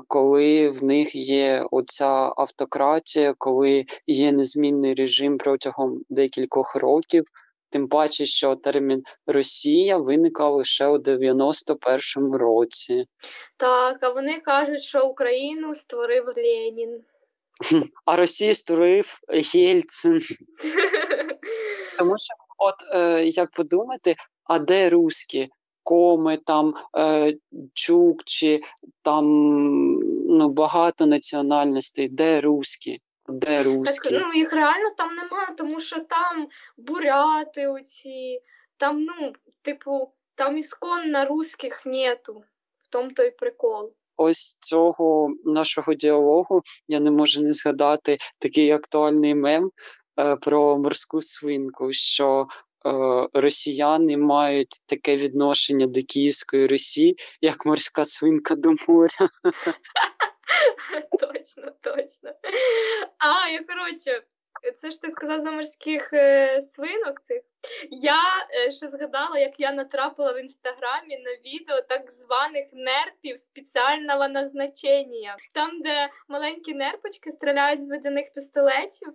коли 0.08 0.70
в 0.70 0.84
них 0.84 1.16
є 1.16 1.66
оця 1.86 2.34
автократія, 2.38 3.34
коли 3.38 3.86
є 4.08 4.32
незмінний 4.32 4.94
режим 4.94 5.38
протягом 5.38 6.02
декількох 6.10 6.76
років. 6.76 7.24
Тим 7.70 7.88
паче, 7.88 8.26
що 8.26 8.56
термін 8.56 9.04
Росія 9.28 9.98
виникав 9.98 10.54
лише 10.54 10.88
у 10.88 10.98
91-му 10.98 12.38
році. 12.38 13.06
Так, 13.58 13.98
а 14.02 14.10
вони 14.10 14.40
кажуть, 14.40 14.84
що 14.84 15.08
Україну 15.08 15.76
створив 15.76 16.26
Ленін. 16.38 17.02
А 18.06 18.16
Росію 18.16 18.56
створив 18.56 19.20
Єльцин. 19.54 20.20
Тому 21.98 22.16
що, 22.18 22.34
от 22.58 22.76
е, 22.96 23.26
як 23.26 23.52
подумати, 23.52 24.16
а 24.44 24.60
де 24.60 24.90
русські? 24.90 25.50
Коми, 25.86 26.38
там 26.38 26.74
е, 26.98 27.34
чукчі, 27.74 28.64
там 29.02 29.26
ну, 30.30 30.50
багато 30.50 31.06
національностей, 31.06 32.10
де 32.10 32.42
русські? 32.42 33.00
Де 33.28 33.64
русські? 33.64 34.10
Так, 34.10 34.22
ну 34.26 34.34
їх 34.34 34.54
реально 34.54 34.90
там 34.98 35.16
немає, 35.16 35.48
тому 35.58 35.80
що 35.80 36.00
там 36.00 36.48
буряти 36.78 37.68
оці, 37.68 38.42
там, 38.78 39.04
ну, 39.04 39.34
типу, 39.62 40.12
там 40.36 40.58
ісконно 40.58 41.26
русських 41.26 41.86
нету. 41.86 42.44
В 42.82 42.88
тому 42.90 43.12
то 43.12 43.24
й 43.24 43.32
прикол. 43.32 43.94
Ось 44.18 44.58
цього 44.62 45.30
нашого 45.46 45.94
діалогу 45.94 46.62
я 46.88 47.00
не 47.00 47.12
можу 47.12 47.42
не 47.42 47.54
згадати 47.54 48.18
такий 48.40 48.72
актуальний 48.72 49.36
мем 49.36 49.72
е, 50.20 50.36
про 50.36 50.78
морську 50.78 51.22
свинку, 51.22 51.94
що 51.94 52.48
росіяни 53.34 54.18
мають 54.18 54.82
таке 54.86 55.18
відношення 55.18 55.88
до 55.88 56.02
Київської 56.04 56.68
Русі, 56.68 57.16
як 57.42 57.66
морська 57.66 58.06
свинка 58.06 58.56
до 58.56 58.74
моря. 58.88 59.30
Точно, 61.20 61.72
точно. 61.82 62.32
А, 63.18 63.50
я 63.50 63.64
коротше, 63.64 64.24
це 64.82 64.92
ж 64.92 65.02
ти 65.02 65.12
сказав 65.12 65.40
за 65.40 65.52
морських 65.52 66.14
е, 66.14 66.62
свинок 66.62 67.22
цих. 67.22 67.42
Я 67.92 68.22
е, 68.52 68.72
ще 68.72 68.88
згадала, 68.88 69.40
як 69.40 69.60
я 69.60 69.72
натрапила 69.72 70.32
в 70.32 70.40
інстаграмі 70.40 71.18
на 71.18 71.52
відео 71.52 71.82
так 71.82 72.12
званих 72.12 72.66
нерпів 72.74 73.40
спеціального 73.40 74.28
назначення, 74.28 75.36
там, 75.54 75.82
де 75.82 76.10
маленькі 76.28 76.74
нерпочки 76.74 77.32
стріляють 77.32 77.88
з 77.88 77.92
водяних 77.92 78.34
пістолетів, 78.34 79.14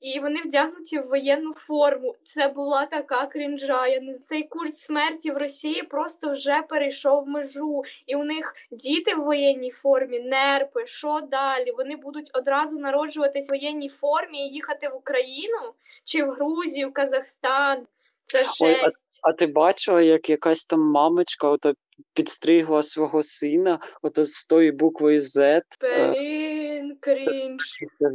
і 0.00 0.20
вони 0.20 0.42
вдягнуті 0.42 0.98
в 0.98 1.08
воєнну 1.08 1.54
форму. 1.54 2.14
Це 2.24 2.48
була 2.48 2.86
така 2.86 3.26
крінжа. 3.26 3.86
Я 3.86 4.00
не 4.00 4.14
цей 4.14 4.42
культ 4.42 4.78
смерті 4.78 5.30
в 5.30 5.36
Росії 5.36 5.82
просто 5.82 6.30
вже 6.30 6.62
перейшов 6.68 7.28
межу, 7.28 7.82
і 8.06 8.16
у 8.16 8.24
них 8.24 8.54
діти 8.70 9.14
в 9.14 9.24
воєнній 9.24 9.70
формі, 9.70 10.20
нерпи. 10.20 10.86
Що 10.86 11.20
далі? 11.20 11.70
Вони 11.70 11.96
будуть 11.96 12.30
одразу 12.34 12.78
народжуватись 12.78 13.48
в 13.48 13.50
воєнній 13.50 13.88
формі 13.88 14.46
і 14.46 14.52
їхати 14.52 14.88
в 14.88 14.96
Україну 14.96 15.74
чи 16.04 16.24
в 16.24 16.30
Грузію, 16.30 16.92
Казахстан. 16.92 17.86
Це 18.26 18.46
Ой, 18.60 18.74
а, 18.74 18.88
а 19.22 19.32
ти 19.32 19.46
бачила, 19.46 20.02
як 20.02 20.30
якась 20.30 20.64
там 20.64 20.80
мамочка 20.80 21.48
ото 21.48 21.74
підстригла 22.14 22.82
свого 22.82 23.22
сина 23.22 23.78
ото 24.02 24.24
з 24.24 24.46
тої 24.46 24.72
буквою 24.72 25.20
Z? 25.20 25.62
Блін, 25.80 26.96
крінж. 27.00 27.64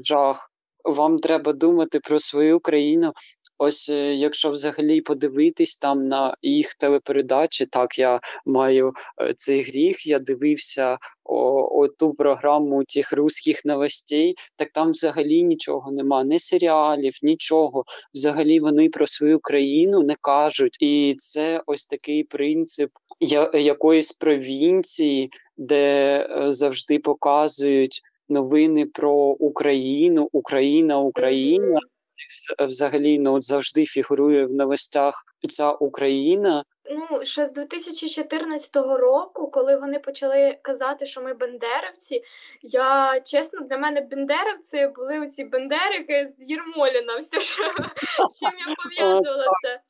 Жах. 0.02 0.52
Вам 0.84 1.20
треба 1.20 1.54
думати 1.54 2.00
про 2.00 2.20
свою 2.20 2.60
країну. 2.60 3.14
Ось 3.58 3.90
е, 3.90 4.16
якщо 4.16 4.52
взагалі 4.52 5.02
подивитись 5.02 5.78
там 5.78 6.08
на 6.08 6.36
їх 6.42 6.76
телепередачі, 6.76 7.66
так 7.66 8.00
я 8.00 8.20
маю 8.46 8.94
е, 9.22 9.34
цей 9.34 9.62
гріх. 9.62 10.08
Я 10.08 10.20
дивився 10.20 10.98
о, 11.24 11.80
о 11.82 11.88
ту 11.88 12.14
програму 12.14 12.84
тих 12.84 13.14
русських 13.14 13.66
новостей, 13.66 14.36
так 14.56 14.70
там 14.74 14.92
взагалі 14.92 15.44
нічого 15.44 15.92
нема, 15.92 16.24
ні 16.24 16.40
серіалів, 16.40 17.14
нічого. 17.24 17.84
Взагалі 18.14 18.60
вони 18.60 18.90
про 18.90 19.08
свою 19.08 19.40
країну 19.40 20.04
не 20.04 20.16
кажуть. 20.22 20.78
І 20.80 21.16
це 21.18 21.62
ось 21.66 21.86
такий 21.86 22.24
принцип 22.24 22.90
я, 23.20 23.52
якоїсь 23.54 24.12
провінції, 24.12 25.32
де 25.58 26.20
е, 26.30 26.52
завжди 26.52 27.00
показують 27.00 28.02
новини 28.30 28.86
про 28.86 29.14
Україну, 29.24 30.30
Україна, 30.32 31.00
Україна. 31.00 31.80
Взагалі, 32.60 33.20
ну 33.20 33.34
от 33.34 33.44
завжди 33.44 33.86
фігурує 33.86 34.46
в 34.46 34.54
новостях 34.54 35.24
ця 35.50 35.72
Україна. 35.72 36.64
Ну, 36.90 37.26
ще 37.26 37.46
з 37.46 37.54
2014 37.54 38.76
року, 38.76 39.52
коли 39.52 39.78
вони 39.78 40.00
почали 40.00 40.60
казати, 40.62 41.06
що 41.06 41.22
ми 41.22 41.34
бендерівці, 41.34 42.24
я 42.62 43.20
чесно, 43.26 43.62
для 43.62 43.78
мене 43.78 44.02
бендерівці 44.02 44.88
були 44.96 45.20
оці 45.20 45.44
бендерики 45.44 46.28
з 46.38 46.50
Єрмоліна. 46.50 47.18
Все, 47.20 47.42
що 47.42 47.64
з 48.30 48.40
чим 48.40 48.52
я 48.68 48.76
пов'язувала 48.84 49.48
це. 49.62 49.82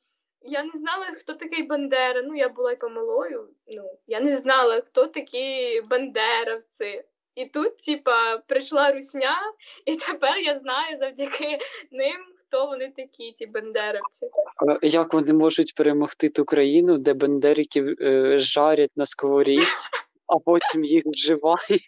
Я 0.41 0.63
не 0.63 0.71
знала, 0.73 1.05
хто 1.17 1.33
такий 1.33 1.63
Бандера. 1.63 2.21
Ну, 2.21 2.35
я 2.35 2.49
була 2.49 2.75
помилою. 2.75 3.49
Ну, 3.67 3.91
я 4.07 4.19
не 4.19 4.37
знала, 4.37 4.81
хто 4.81 5.07
такі 5.07 5.81
бандеровці. 5.89 7.03
І 7.37 7.45
тут, 7.45 7.77
типа, 7.77 8.37
прийшла 8.37 8.91
русня, 8.91 9.37
і 9.85 9.95
тепер 9.95 10.37
я 10.37 10.57
знаю 10.57 10.97
завдяки 10.97 11.59
ним, 11.91 12.17
хто 12.47 12.65
вони 12.65 12.93
такі, 12.97 13.31
ті 13.31 13.45
бендеровці. 13.45 14.29
Як 14.81 15.13
вони 15.13 15.33
можуть 15.33 15.75
перемогти 15.75 16.29
ту 16.29 16.45
країну, 16.45 16.97
де 16.97 17.13
бендериків 17.13 17.95
е, 18.01 18.37
жарять 18.37 18.91
на 18.95 19.05
сковорідці, 19.05 19.89
а 20.27 20.39
потім 20.39 20.83
їх 20.83 21.03
вживають? 21.05 21.87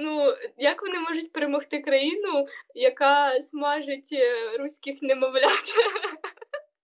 Ну, 0.00 0.34
як 0.58 0.82
вони 0.82 0.98
можуть 0.98 1.32
перемогти 1.32 1.78
країну, 1.78 2.46
яка 2.74 3.42
смажить 3.42 4.08
е, 4.12 4.58
руських 4.58 5.02
немовлят? 5.02 5.64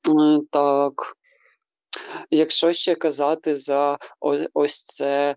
Е, 0.09 0.41
так. 0.51 1.17
Якщо 2.31 2.73
ще 2.73 2.95
казати 2.95 3.55
за 3.55 3.99
ось, 4.55 4.85
це 4.85 5.31
е, 5.31 5.37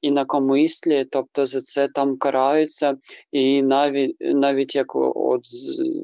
інакомислі, 0.00 1.04
тобто 1.10 1.46
за 1.46 1.60
це 1.60 1.88
там 1.88 2.18
караються, 2.18 2.96
і 3.32 3.62
навіть 3.62 4.16
навіть 4.20 4.76
як 4.76 4.96
от 4.96 5.40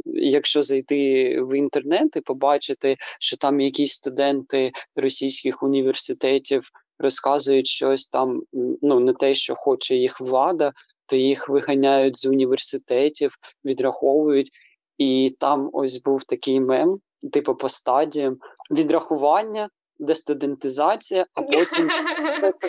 якщо 0.05 0.63
зайти 0.63 1.37
в 1.43 1.59
інтернет 1.59 2.17
і 2.17 2.21
побачити, 2.21 2.97
що 3.21 3.37
там 3.37 3.61
якісь 3.61 3.93
студенти 3.93 4.73
російських 4.97 5.63
університетів 5.63 6.71
розказують 6.99 7.67
щось 7.67 8.09
там, 8.09 8.43
ну 8.83 9.01
не 9.01 9.13
те, 9.13 9.35
що 9.35 9.55
хоче 9.55 9.97
їх 9.97 10.21
влада, 10.21 10.73
то 11.07 11.17
їх 11.17 11.49
виганяють 11.49 12.17
з 12.17 12.27
університетів, 12.27 13.37
відраховують. 13.65 14.51
І 14.99 15.37
там 15.39 15.71
ось 15.73 16.03
був 16.03 16.25
такий 16.25 16.61
мем, 16.61 16.99
типу 17.33 17.55
по 17.55 17.69
стадіям 17.69 18.37
відрахування, 18.71 19.69
дестудентизація, 20.03 21.27
а 21.35 21.43
потім 21.43 21.91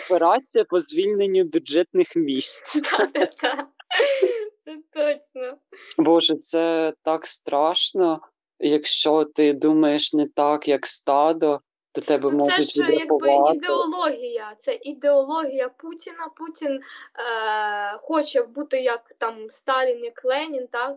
операція 0.06 0.64
по 0.64 0.80
звільненню 0.80 1.44
бюджетних 1.44 2.16
місць. 2.16 2.82
Це 4.64 4.76
точно. 4.92 5.56
Боже, 5.98 6.36
це 6.36 6.92
так 7.02 7.26
страшно, 7.26 8.20
якщо 8.58 9.24
ти 9.24 9.52
думаєш 9.52 10.14
не 10.14 10.26
так, 10.26 10.68
як 10.68 10.86
стадо, 10.86 11.60
до 11.94 12.00
тебе 12.00 12.30
ну, 12.30 12.38
можуть 12.38 12.68
Це 12.68 12.82
ж 12.82 12.92
якби 12.92 13.28
ідеологія. 13.54 14.56
Це 14.58 14.78
ідеологія 14.82 15.68
Путіна. 15.68 16.28
Путін 16.36 16.80
е, 16.80 17.98
хоче 17.98 18.42
бути 18.42 18.80
як 18.80 19.14
там 19.18 19.50
Сталін, 19.50 20.04
як 20.04 20.24
Ленін, 20.24 20.66
так? 20.66 20.96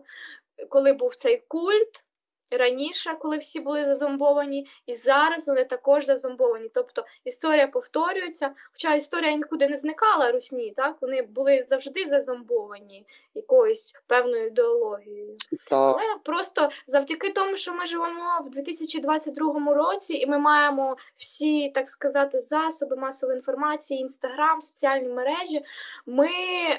коли 0.68 0.92
був 0.92 1.14
цей 1.14 1.42
культ. 1.48 2.04
Раніше, 2.50 3.16
коли 3.20 3.38
всі 3.38 3.60
були 3.60 3.84
зазомбовані, 3.84 4.66
і 4.86 4.94
зараз 4.94 5.48
вони 5.48 5.64
також 5.64 6.04
зазомбовані. 6.04 6.70
Тобто 6.74 7.04
історія 7.24 7.66
повторюється, 7.66 8.50
хоча 8.72 8.94
історія 8.94 9.36
нікуди 9.36 9.68
не 9.68 9.76
зникала 9.76 10.32
русні, 10.32 10.72
так 10.76 10.96
вони 11.00 11.22
були 11.22 11.62
завжди 11.62 12.06
зазомбовані 12.06 13.06
якоюсь 13.34 13.94
певною 14.06 14.46
ідеологією. 14.46 15.36
Так. 15.70 15.96
Але 16.00 16.18
просто 16.24 16.68
завдяки 16.86 17.32
тому, 17.32 17.56
що 17.56 17.74
ми 17.74 17.86
живемо 17.86 18.40
в 18.46 18.50
2022 18.50 19.74
році, 19.74 20.14
і 20.14 20.26
ми 20.26 20.38
маємо 20.38 20.96
всі, 21.16 21.70
так 21.70 21.88
сказати, 21.88 22.38
засоби 22.38 22.96
масової 22.96 23.36
інформації, 23.36 24.00
інстаграм, 24.00 24.60
соціальні 24.60 25.08
мережі, 25.08 25.64
ми 26.06 26.28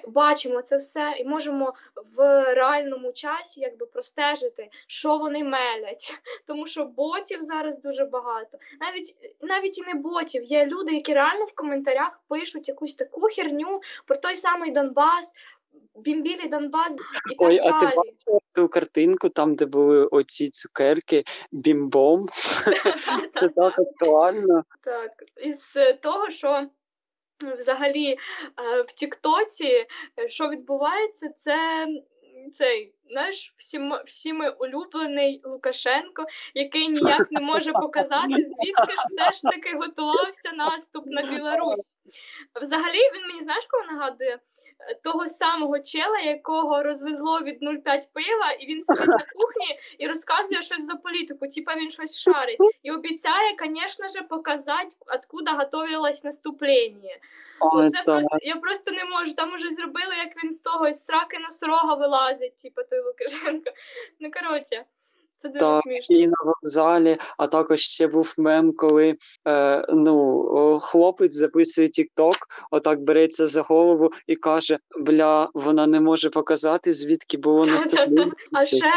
бачимо 0.07 0.61
це 0.61 0.77
все 0.77 1.13
і 1.19 1.25
можемо 1.25 1.73
в 2.15 2.43
реальному 2.53 3.11
часі 3.11 3.61
якби 3.61 3.85
простежити, 3.85 4.69
що 4.87 5.17
вони 5.17 5.43
мелять. 5.59 6.17
Тому 6.47 6.67
що 6.67 6.85
ботів 6.85 7.41
зараз 7.41 7.81
дуже 7.81 8.05
багато. 8.05 8.57
Навіть 8.81 9.15
навіть 9.41 9.77
і 9.77 9.81
не 9.81 9.93
ботів. 9.93 10.43
Є 10.43 10.65
люди, 10.65 10.93
які 10.93 11.13
реально 11.13 11.45
в 11.45 11.55
коментарях 11.55 12.19
пишуть 12.27 12.67
якусь 12.67 12.95
таку 12.95 13.21
херню 13.21 13.81
про 14.05 14.17
той 14.17 14.35
самий 14.35 14.71
Донбас. 14.71 15.33
Бімбілі 15.95 16.47
Донбас 16.47 16.95
і 17.31 17.35
так 17.35 17.49
Ой, 17.49 17.59
а 17.59 17.71
ти 17.79 17.85
далі. 17.85 17.95
бачила 17.95 18.39
ту 18.55 18.67
картинку, 18.67 19.29
там, 19.29 19.55
де 19.55 19.65
були 19.65 20.05
оці 20.05 20.49
цукерки 20.49 21.23
бімбом? 21.51 22.27
Це 23.35 23.49
так 23.49 23.79
актуально. 23.79 24.63
Так, 24.83 25.11
із 25.43 25.73
того, 26.01 26.29
що 26.29 26.67
взагалі 27.57 28.11
е, 28.11 28.17
в 28.81 28.93
Тіктоці, 28.93 29.87
е, 30.19 30.29
що 30.29 30.49
відбувається, 30.49 31.29
це 31.37 31.87
цей 32.57 32.93
наш 33.09 33.53
всім, 33.57 33.93
всіми 34.05 34.49
улюблений 34.49 35.41
Лукашенко, 35.43 36.25
який 36.53 36.89
ніяк 36.89 37.31
не 37.31 37.41
може 37.41 37.71
показати, 37.71 38.33
звідки 38.33 38.91
ж 38.91 39.01
все 39.05 39.31
ж 39.31 39.41
таки 39.41 39.77
готувався 39.77 40.51
наступ 40.57 41.03
на 41.05 41.21
Білорусь. 41.21 41.97
Взагалі, 42.61 42.99
він 43.15 43.27
мені 43.27 43.41
знаєш, 43.41 43.65
кого 43.69 43.83
нагадує? 43.83 44.39
Того 45.03 45.29
самого 45.29 45.79
чела, 45.79 46.19
якого 46.19 46.83
розвезло 46.83 47.39
від 47.39 47.63
0,5 47.63 47.83
пива, 48.13 48.51
і 48.59 48.67
він 48.67 48.81
сидить 48.81 49.07
на 49.07 49.17
кухні 49.35 49.79
і 49.97 50.07
розказує 50.07 50.61
щось 50.61 50.85
за 50.85 50.95
політику, 50.95 51.47
типа 51.47 51.75
він 51.75 51.89
щось 51.89 52.19
шарить. 52.19 52.57
І 52.83 52.91
обіцяє, 52.91 53.55
звісно 53.59 54.07
ж, 54.07 54.27
показати, 54.27 54.95
откуда 55.07 55.51
готовилось 55.51 56.23
наступлення. 56.23 57.17
Оце 57.59 58.03
просто 58.05 58.37
я 58.41 58.55
просто 58.55 58.91
не 58.91 59.05
можу. 59.05 59.33
Там 59.33 59.53
уже 59.53 59.71
зробили, 59.71 60.15
як 60.17 60.43
він 60.43 60.51
з 60.51 60.61
того 60.61 60.87
із 60.87 61.05
сраки 61.05 61.39
носорога 61.39 61.95
вилазить, 61.95 62.57
типу 62.57 62.81
той 62.89 62.99
Лукашенко. 62.99 63.71
Ну 64.19 64.31
коротше, 64.31 64.85
це 65.39 65.49
дуже 65.49 65.59
Так, 65.59 65.83
смішно. 65.83 66.15
і 66.15 66.27
на 66.27 66.35
вокзалі, 66.45 67.17
а 67.37 67.47
також 67.47 67.79
ще 67.79 68.07
був 68.07 68.35
мем, 68.37 68.73
коли 68.77 69.15
е, 69.47 69.85
ну, 69.89 70.79
хлопець 70.81 71.35
записує 71.35 71.87
TikTok, 71.87 72.35
отак 72.71 73.01
береться 73.01 73.47
за 73.47 73.61
голову 73.61 74.11
і 74.27 74.35
каже: 74.35 74.79
Бля, 74.99 75.49
вона 75.53 75.87
не 75.87 75.99
може 75.99 76.29
показати, 76.29 76.93
звідки 76.93 77.37
було 77.37 77.65
наступлення. 77.65 78.31
А 78.53 78.63
ще, 78.63 78.91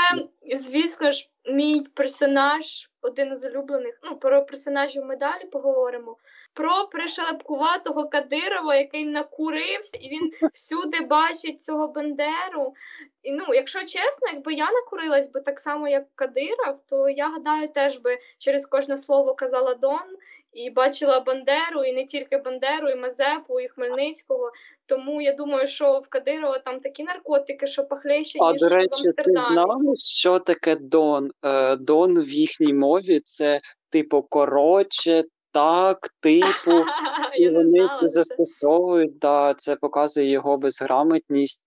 звісно 0.56 1.12
ж, 1.12 1.28
мій 1.52 1.82
персонаж, 1.94 2.90
один 3.02 3.32
із 3.32 3.44
улюблених. 3.44 3.98
Ну, 4.02 4.16
про 4.16 4.44
персонажів 4.44 5.04
ми 5.04 5.16
далі 5.16 5.44
поговоримо. 5.52 6.16
Про 6.54 6.88
пришелепкуватого 6.92 8.08
Кадирова, 8.08 8.76
який 8.76 9.04
накурився, 9.04 9.98
і 9.98 10.08
він 10.08 10.32
всюди 10.54 11.00
бачить 11.00 11.62
цього 11.62 11.88
Бендеру. 11.88 12.74
І 13.22 13.32
ну, 13.32 13.54
якщо 13.54 13.80
чесно, 13.80 14.28
якби 14.32 14.54
я 14.54 14.70
накурилась 14.72 15.30
би 15.30 15.40
так 15.40 15.60
само, 15.60 15.88
як 15.88 16.04
Кадиров, 16.14 16.78
то 16.88 17.08
я 17.08 17.28
гадаю, 17.28 17.68
теж 17.68 17.98
би 17.98 18.18
через 18.38 18.66
кожне 18.66 18.96
слово 18.96 19.34
казала 19.34 19.74
Дон 19.74 20.16
і 20.52 20.70
бачила 20.70 21.20
Бандеру, 21.20 21.84
і 21.84 21.92
не 21.92 22.04
тільки 22.04 22.36
Бандеру, 22.36 22.88
і 22.88 22.96
Мазепу, 22.96 23.60
і 23.60 23.68
Хмельницького. 23.68 24.52
Тому 24.86 25.22
я 25.22 25.32
думаю, 25.32 25.66
що 25.66 25.98
в 25.98 26.08
Кадирова 26.08 26.58
там 26.58 26.80
такі 26.80 27.02
наркотики, 27.02 27.66
що 27.66 27.84
похлеще, 27.84 28.38
А 28.42 28.52
ніж 28.52 28.60
до 28.60 28.68
в 28.68 29.12
ти 29.16 29.32
знав, 29.32 29.80
що 29.96 30.38
таке 30.38 30.76
Дон? 30.76 31.30
Е, 31.44 31.76
Дон 31.76 32.20
в 32.20 32.28
їхній 32.28 32.74
мові 32.74 33.20
це 33.24 33.60
типу 33.90 34.22
коротше, 34.22 35.24
так, 35.52 36.08
типу. 36.20 36.70
І 37.38 37.48
вони 37.48 37.88
це 37.92 38.08
застосовують, 38.08 39.18
да, 39.18 39.54
це 39.54 39.76
показує 39.76 40.30
його 40.30 40.56
безграмотність. 40.56 41.64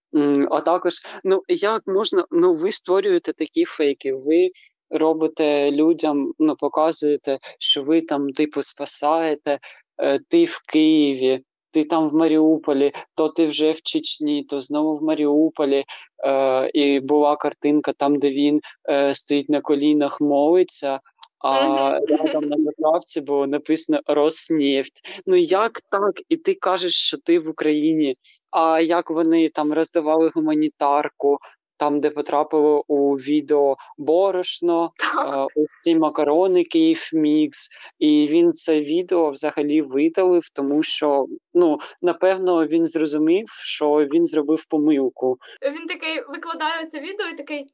А 0.52 0.62
також, 0.62 0.94
ну 1.24 1.42
як 1.48 1.82
можна, 1.88 2.26
ну 2.32 2.56
ви 2.56 2.72
створюєте 2.72 3.34
такі 3.34 3.66
фейки, 3.66 4.14
ви 4.14 4.50
робите 4.90 5.72
людям, 5.72 6.32
ну 6.40 6.56
показуєте, 6.56 7.40
що 7.60 7.84
ви 7.84 8.02
там, 8.02 8.30
типу, 8.30 8.62
спасаєте, 8.62 9.60
е, 10.04 10.20
ти 10.30 10.46
в 10.46 10.62
Києві, 10.68 11.42
ти 11.72 11.84
там 11.84 12.08
в 12.08 12.14
Маріуполі, 12.14 12.92
то 13.16 13.30
ти 13.30 13.46
вже 13.46 13.72
в 13.72 13.82
Чечні, 13.82 14.44
то 14.44 14.60
знову 14.60 14.96
в 14.96 15.04
Маріуполі. 15.04 15.84
Е, 16.26 16.70
і 16.74 17.00
була 17.00 17.36
картинка 17.36 17.94
там, 17.98 18.20
де 18.20 18.30
він 18.30 18.62
е, 18.90 19.14
стоїть 19.14 19.50
на 19.50 19.62
колінах, 19.62 20.22
молиться. 20.22 21.00
А 21.46 22.00
рядом 22.00 22.50
на 22.50 22.58
заправці 22.58 23.22
було 23.22 23.48
написано 23.48 24.00
Роснефть. 24.06 25.02
Ну 25.26 25.36
як 25.36 25.82
так? 25.92 26.14
І 26.30 26.38
ти 26.38 26.54
кажеш, 26.54 26.94
що 26.94 27.18
ти 27.18 27.40
в 27.40 27.50
Україні. 27.50 28.16
А 28.52 28.80
як 28.80 29.10
вони 29.12 29.50
там 29.50 29.74
роздавали 29.74 30.32
гуманітарку, 30.36 31.38
там, 31.78 32.00
де 32.00 32.10
потрапило 32.10 32.84
у 32.88 33.16
відео 33.16 33.76
борошно, 33.98 34.92
е, 35.04 35.48
ось 35.56 35.82
ці 35.84 35.96
макарони 35.96 36.64
Київ 36.64 37.10
Мікс, 37.14 37.70
і 38.00 38.28
він 38.30 38.54
це 38.54 38.80
відео 38.80 39.30
взагалі 39.30 39.82
видалив, 39.82 40.50
тому 40.54 40.84
що 40.84 41.26
ну 41.54 41.78
напевно 42.02 42.66
він 42.66 42.86
зрозумів, 42.86 43.46
що 43.50 43.90
він 43.90 44.26
зробив 44.26 44.66
помилку. 44.70 45.38
Він 45.62 45.88
такий 45.88 46.24
викладає 46.30 46.86
це 46.86 47.00
відео 47.00 47.28
і 47.28 47.36
такий. 47.36 47.66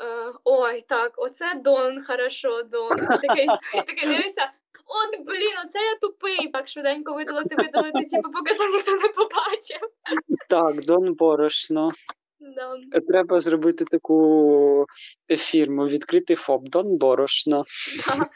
Е, 0.00 0.32
ой, 0.44 0.84
так, 0.88 1.12
оце 1.16 1.54
Дон, 1.64 2.04
хорошо, 2.04 2.62
Дон. 2.62 2.92
І 2.92 3.26
такий, 3.26 3.44
і 3.74 3.82
такий 3.86 4.08
дивиться. 4.08 4.50
От 4.86 5.26
блін, 5.26 5.52
оце 5.66 5.78
я 5.78 5.96
тупий. 6.00 6.50
Так 6.52 6.68
швиденько 6.68 7.14
видалити, 7.14 7.54
видалити, 7.58 8.04
типу, 8.04 8.30
поки 8.30 8.54
це 8.54 8.68
ніхто 8.70 8.92
не 8.92 9.08
побачив. 9.08 9.80
Так, 10.48 10.84
Дон 10.84 11.14
Борошно. 11.14 11.92
Да. 12.40 13.00
Треба 13.00 13.40
зробити 13.40 13.84
таку 13.84 14.84
фірму, 15.28 15.86
відкрити 15.86 16.34
ФОП 16.34 16.68
Дон 16.68 16.96
Борошно. 16.96 17.64
Да. 18.06 18.26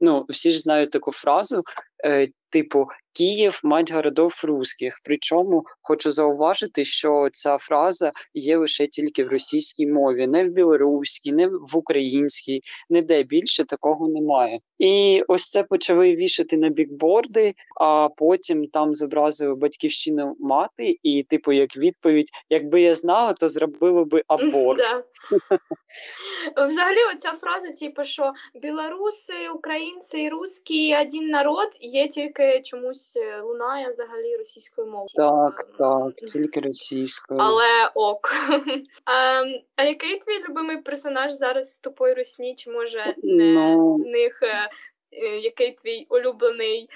Ну, 0.00 0.26
всі 0.28 0.50
ж 0.50 0.58
знають 0.58 0.90
таку 0.90 1.12
фразу, 1.12 1.62
е, 2.04 2.28
типу 2.54 2.86
Київ 3.16 3.60
мать 3.64 3.92
городов 3.92 4.40
русських. 4.44 5.00
Причому 5.04 5.62
хочу 5.82 6.10
зауважити, 6.10 6.84
що 6.84 7.28
ця 7.32 7.58
фраза 7.58 8.10
є 8.34 8.56
лише 8.56 8.86
тільки 8.86 9.24
в 9.24 9.28
російській 9.28 9.86
мові, 9.86 10.26
не 10.26 10.44
в 10.44 10.48
білоруській, 10.48 11.32
не 11.32 11.46
в 11.46 11.76
українській, 11.76 12.60
ніде 12.90 13.22
більше 13.22 13.64
такого 13.64 14.08
немає. 14.08 14.60
І 14.78 15.22
ось 15.28 15.50
це 15.50 15.62
почали 15.62 16.16
вішати 16.16 16.56
на 16.56 16.68
бікборди, 16.68 17.54
а 17.80 18.08
потім 18.16 18.66
там 18.66 18.94
зобразили 18.94 19.54
батьківщину 19.54 20.36
мати, 20.40 20.96
і, 21.02 21.22
типу, 21.22 21.52
як 21.52 21.76
відповідь: 21.76 22.28
якби 22.50 22.80
я 22.80 22.94
знала, 22.94 23.32
то 23.32 23.48
зробила 23.48 24.04
би 24.04 24.22
аборт. 24.28 24.80
Взагалі, 26.68 26.98
оця 27.16 27.32
фраза, 27.40 27.68
типу, 27.80 28.04
що 28.04 28.32
білоруси, 28.62 29.34
українці 29.54 30.18
і 30.18 30.28
русські 30.28 30.96
один 30.96 31.28
народ, 31.28 31.68
є 31.80 32.08
тільки 32.08 32.43
чомусь 32.64 33.16
е, 33.16 33.40
лунає 33.40 33.88
взагалі 33.88 34.36
російською 34.36 34.86
мовою. 34.86 35.06
Так, 35.14 35.66
Ем, 35.68 35.76
так, 35.78 36.14
тільки 36.14 36.60
російською. 36.60 37.40
Але 37.40 37.90
ок. 37.94 38.32
Ем, 39.06 39.60
а 39.76 39.84
який 39.84 40.18
твій 40.18 40.44
любимий 40.48 40.76
персонаж 40.82 41.32
зараз 41.32 41.74
з 41.74 41.80
тупої 41.80 42.14
русні? 42.14 42.54
Чи 42.54 42.70
може 42.70 43.14
не 43.22 43.52
Ну. 43.52 43.96
з 43.98 44.04
них 44.06 44.42
е, 44.42 44.68
е, 45.12 45.38
який 45.38 45.72
твій 45.72 46.06
улюблений 46.08 46.88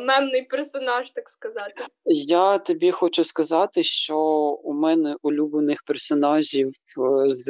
мемний 0.00 0.42
персонаж, 0.42 1.10
так 1.10 1.28
сказати? 1.28 1.84
Я 2.04 2.58
тобі 2.58 2.90
хочу 2.90 3.24
сказати, 3.24 3.82
що 3.82 4.18
у 4.64 4.72
мене 4.72 5.16
улюблених 5.22 5.82
персонажів 5.86 6.72
з 7.26 7.48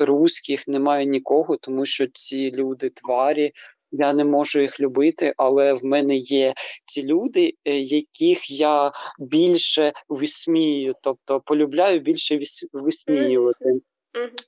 русських 0.00 0.68
немає 0.68 1.06
нікого, 1.06 1.56
тому 1.56 1.86
що 1.86 2.06
ці 2.12 2.50
люди 2.50 2.90
тварі. 2.90 3.52
Я 3.92 4.12
не 4.12 4.24
можу 4.24 4.60
їх 4.60 4.80
любити, 4.80 5.34
але 5.36 5.72
в 5.72 5.84
мене 5.84 6.16
є 6.16 6.54
ці 6.86 7.02
люди, 7.02 7.52
е, 7.64 7.78
яких 7.80 8.50
я 8.50 8.90
більше 9.18 9.92
висмію, 10.08 10.94
тобто 11.02 11.40
полюбляю 11.44 12.00
більше 12.00 12.34
вис- 12.34 12.68
висміювати. 12.72 13.64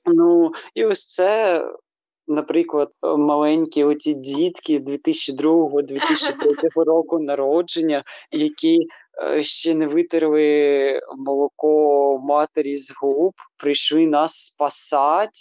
Ну 0.05 0.51
і 0.75 0.85
ось 0.85 1.05
це, 1.05 1.63
наприклад, 2.27 2.89
маленькі 3.17 3.83
оці 3.83 4.13
дітки 4.13 4.79
2002-2003 4.79 6.83
року 6.83 7.19
народження, 7.19 8.01
які 8.31 8.77
е, 9.23 9.43
ще 9.43 9.75
не 9.75 9.87
витерли 9.87 10.99
молоко 11.17 12.19
матері 12.23 12.77
з 12.77 12.93
губ, 13.01 13.33
прийшли 13.57 14.07
нас 14.07 14.45
спасати. 14.45 15.31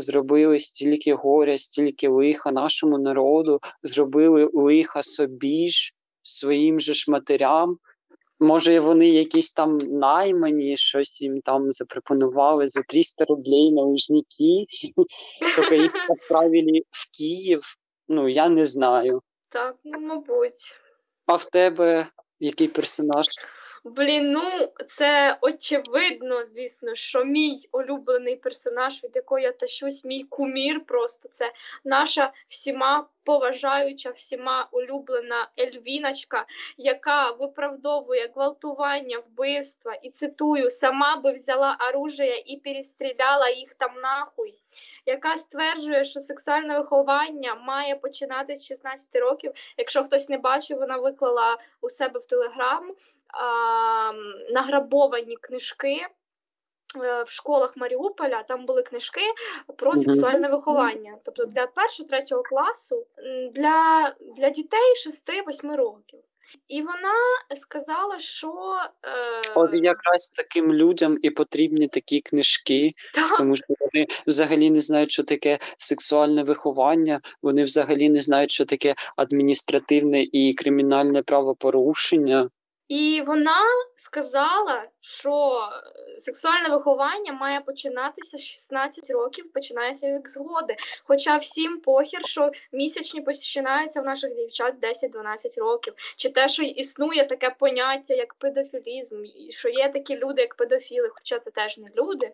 Зробили 0.00 0.60
стільки 0.60 1.14
горя, 1.14 1.58
стільки 1.58 2.08
лиха 2.08 2.52
нашому 2.52 2.98
народу, 2.98 3.60
зробили 3.82 4.50
лиха 4.52 5.02
собі 5.02 5.68
ж, 5.68 5.94
своїм 6.22 6.80
же 6.80 6.94
ж 6.94 7.10
матерям. 7.10 7.76
Може, 8.40 8.80
вони 8.80 9.08
якісь 9.08 9.52
там 9.52 9.78
наймані, 9.78 10.76
щось 10.76 11.22
їм 11.22 11.40
там 11.40 11.72
запропонували 11.72 12.66
за 12.66 12.82
300 12.82 13.24
рублей 13.24 13.72
на 13.72 13.82
лужники, 13.82 14.66
тільки 15.56 15.76
їх 15.76 15.92
відправили 16.10 16.80
в 16.90 17.18
Київ. 17.18 17.60
Ну, 18.08 18.28
я 18.28 18.48
не 18.48 18.66
знаю. 18.66 19.20
Так, 19.48 19.76
ну, 19.84 20.00
мабуть. 20.00 20.76
А 21.26 21.34
в 21.34 21.44
тебе 21.44 22.06
який 22.40 22.68
персонаж? 22.68 23.26
Блін, 23.84 24.32
ну 24.32 24.42
це 24.88 25.38
очевидно, 25.40 26.44
звісно, 26.44 26.94
що 26.94 27.24
мій 27.24 27.68
улюблений 27.72 28.36
персонаж, 28.36 29.04
від 29.04 29.16
якого 29.16 29.38
я 29.38 29.52
тащусь, 29.52 30.04
мій 30.04 30.22
кумір 30.22 30.84
просто 30.84 31.28
це 31.28 31.52
наша 31.84 32.32
всіма 32.48 33.06
поважаюча, 33.24 34.10
всіма 34.10 34.68
улюблена 34.72 35.48
Ельвіночка, 35.58 36.46
яка 36.76 37.30
виправдовує 37.30 38.30
гвалтування, 38.34 39.18
вбивства 39.18 39.94
і 39.94 40.10
цитую, 40.10 40.70
сама 40.70 41.16
би 41.16 41.32
взяла 41.32 41.76
оружие 41.88 42.42
і 42.46 42.56
перестріляла 42.56 43.50
їх 43.50 43.74
там 43.74 44.00
нахуй. 44.02 44.54
Яка 45.06 45.36
стверджує, 45.36 46.04
що 46.04 46.20
сексуальне 46.20 46.78
виховання 46.78 47.54
має 47.54 47.96
починатися 47.96 48.62
з 48.62 48.66
16 48.66 49.16
років. 49.16 49.52
Якщо 49.76 50.04
хтось 50.04 50.28
не 50.28 50.38
бачив, 50.38 50.78
вона 50.78 50.96
виклала 50.96 51.58
у 51.80 51.90
себе 51.90 52.20
в 52.20 52.26
телеграм 52.26 52.94
награбовані 54.52 55.36
книжки. 55.36 56.06
е, 57.02 57.22
В 57.22 57.30
школах 57.30 57.76
Маріуполя 57.76 58.42
там 58.48 58.66
були 58.66 58.82
книжки 58.82 59.20
про 59.76 59.96
сексуальне 59.96 60.48
виховання. 60.48 61.16
Тобто 61.24 61.44
для 61.44 61.66
першого 61.66 62.08
третього 62.08 62.42
класу 62.42 63.06
для, 63.54 64.14
для 64.36 64.50
дітей 64.50 64.94
6-8 65.06 65.76
років. 65.76 66.20
І 66.68 66.82
вона 66.82 67.14
сказала, 67.56 68.18
що 68.18 68.48
е, 69.04 69.52
От 69.54 69.74
якраз 69.74 70.30
таким 70.30 70.72
людям 70.72 71.18
і 71.22 71.30
потрібні 71.30 71.88
такі 71.88 72.20
книжки, 72.20 72.92
так, 73.14 73.36
тому 73.38 73.56
що 73.56 73.66
вони 73.80 74.06
взагалі 74.26 74.70
не 74.70 74.80
знають, 74.80 75.10
що 75.10 75.22
таке 75.22 75.58
сексуальне 75.76 76.42
виховання, 76.42 77.20
вони 77.42 77.64
взагалі 77.64 78.08
не 78.10 78.22
знають, 78.22 78.50
що 78.50 78.64
таке 78.64 78.94
адміністративне 79.16 80.22
і 80.32 80.54
кримінальне 80.54 81.22
правопорушення. 81.22 82.50
І 82.90 83.22
вона 83.26 83.60
сказала, 83.96 84.84
що 85.00 85.60
сексуальне 86.18 86.68
виховання 86.68 87.32
має 87.32 87.60
починатися 87.60 88.38
з 88.38 88.40
16 88.40 89.10
років, 89.10 89.52
починається 89.52 90.16
вік 90.16 90.28
згоди. 90.28 90.76
Хоча 91.04 91.36
всім 91.36 91.80
похір, 91.80 92.20
що 92.24 92.50
місячні 92.72 93.20
починаються 93.20 94.00
в 94.00 94.04
наших 94.04 94.34
дівчат 94.34 94.74
10-12 94.82 95.60
років, 95.60 95.94
чи 96.16 96.28
те, 96.28 96.48
що 96.48 96.62
існує 96.62 97.24
таке 97.24 97.50
поняття, 97.58 98.14
як 98.14 98.34
педофілізм, 98.34 99.24
і 99.24 99.52
що 99.52 99.68
є 99.68 99.88
такі 99.88 100.16
люди, 100.16 100.42
як 100.42 100.54
педофіли, 100.54 101.08
хоча 101.08 101.38
це 101.38 101.50
теж 101.50 101.78
не 101.78 101.90
люди. 101.96 102.32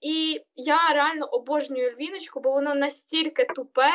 І 0.00 0.40
я 0.56 0.88
реально 0.94 1.26
обожнюю 1.26 1.96
Львіночку, 1.96 2.40
бо 2.40 2.50
воно 2.50 2.74
настільки 2.74 3.44
тупе 3.44 3.90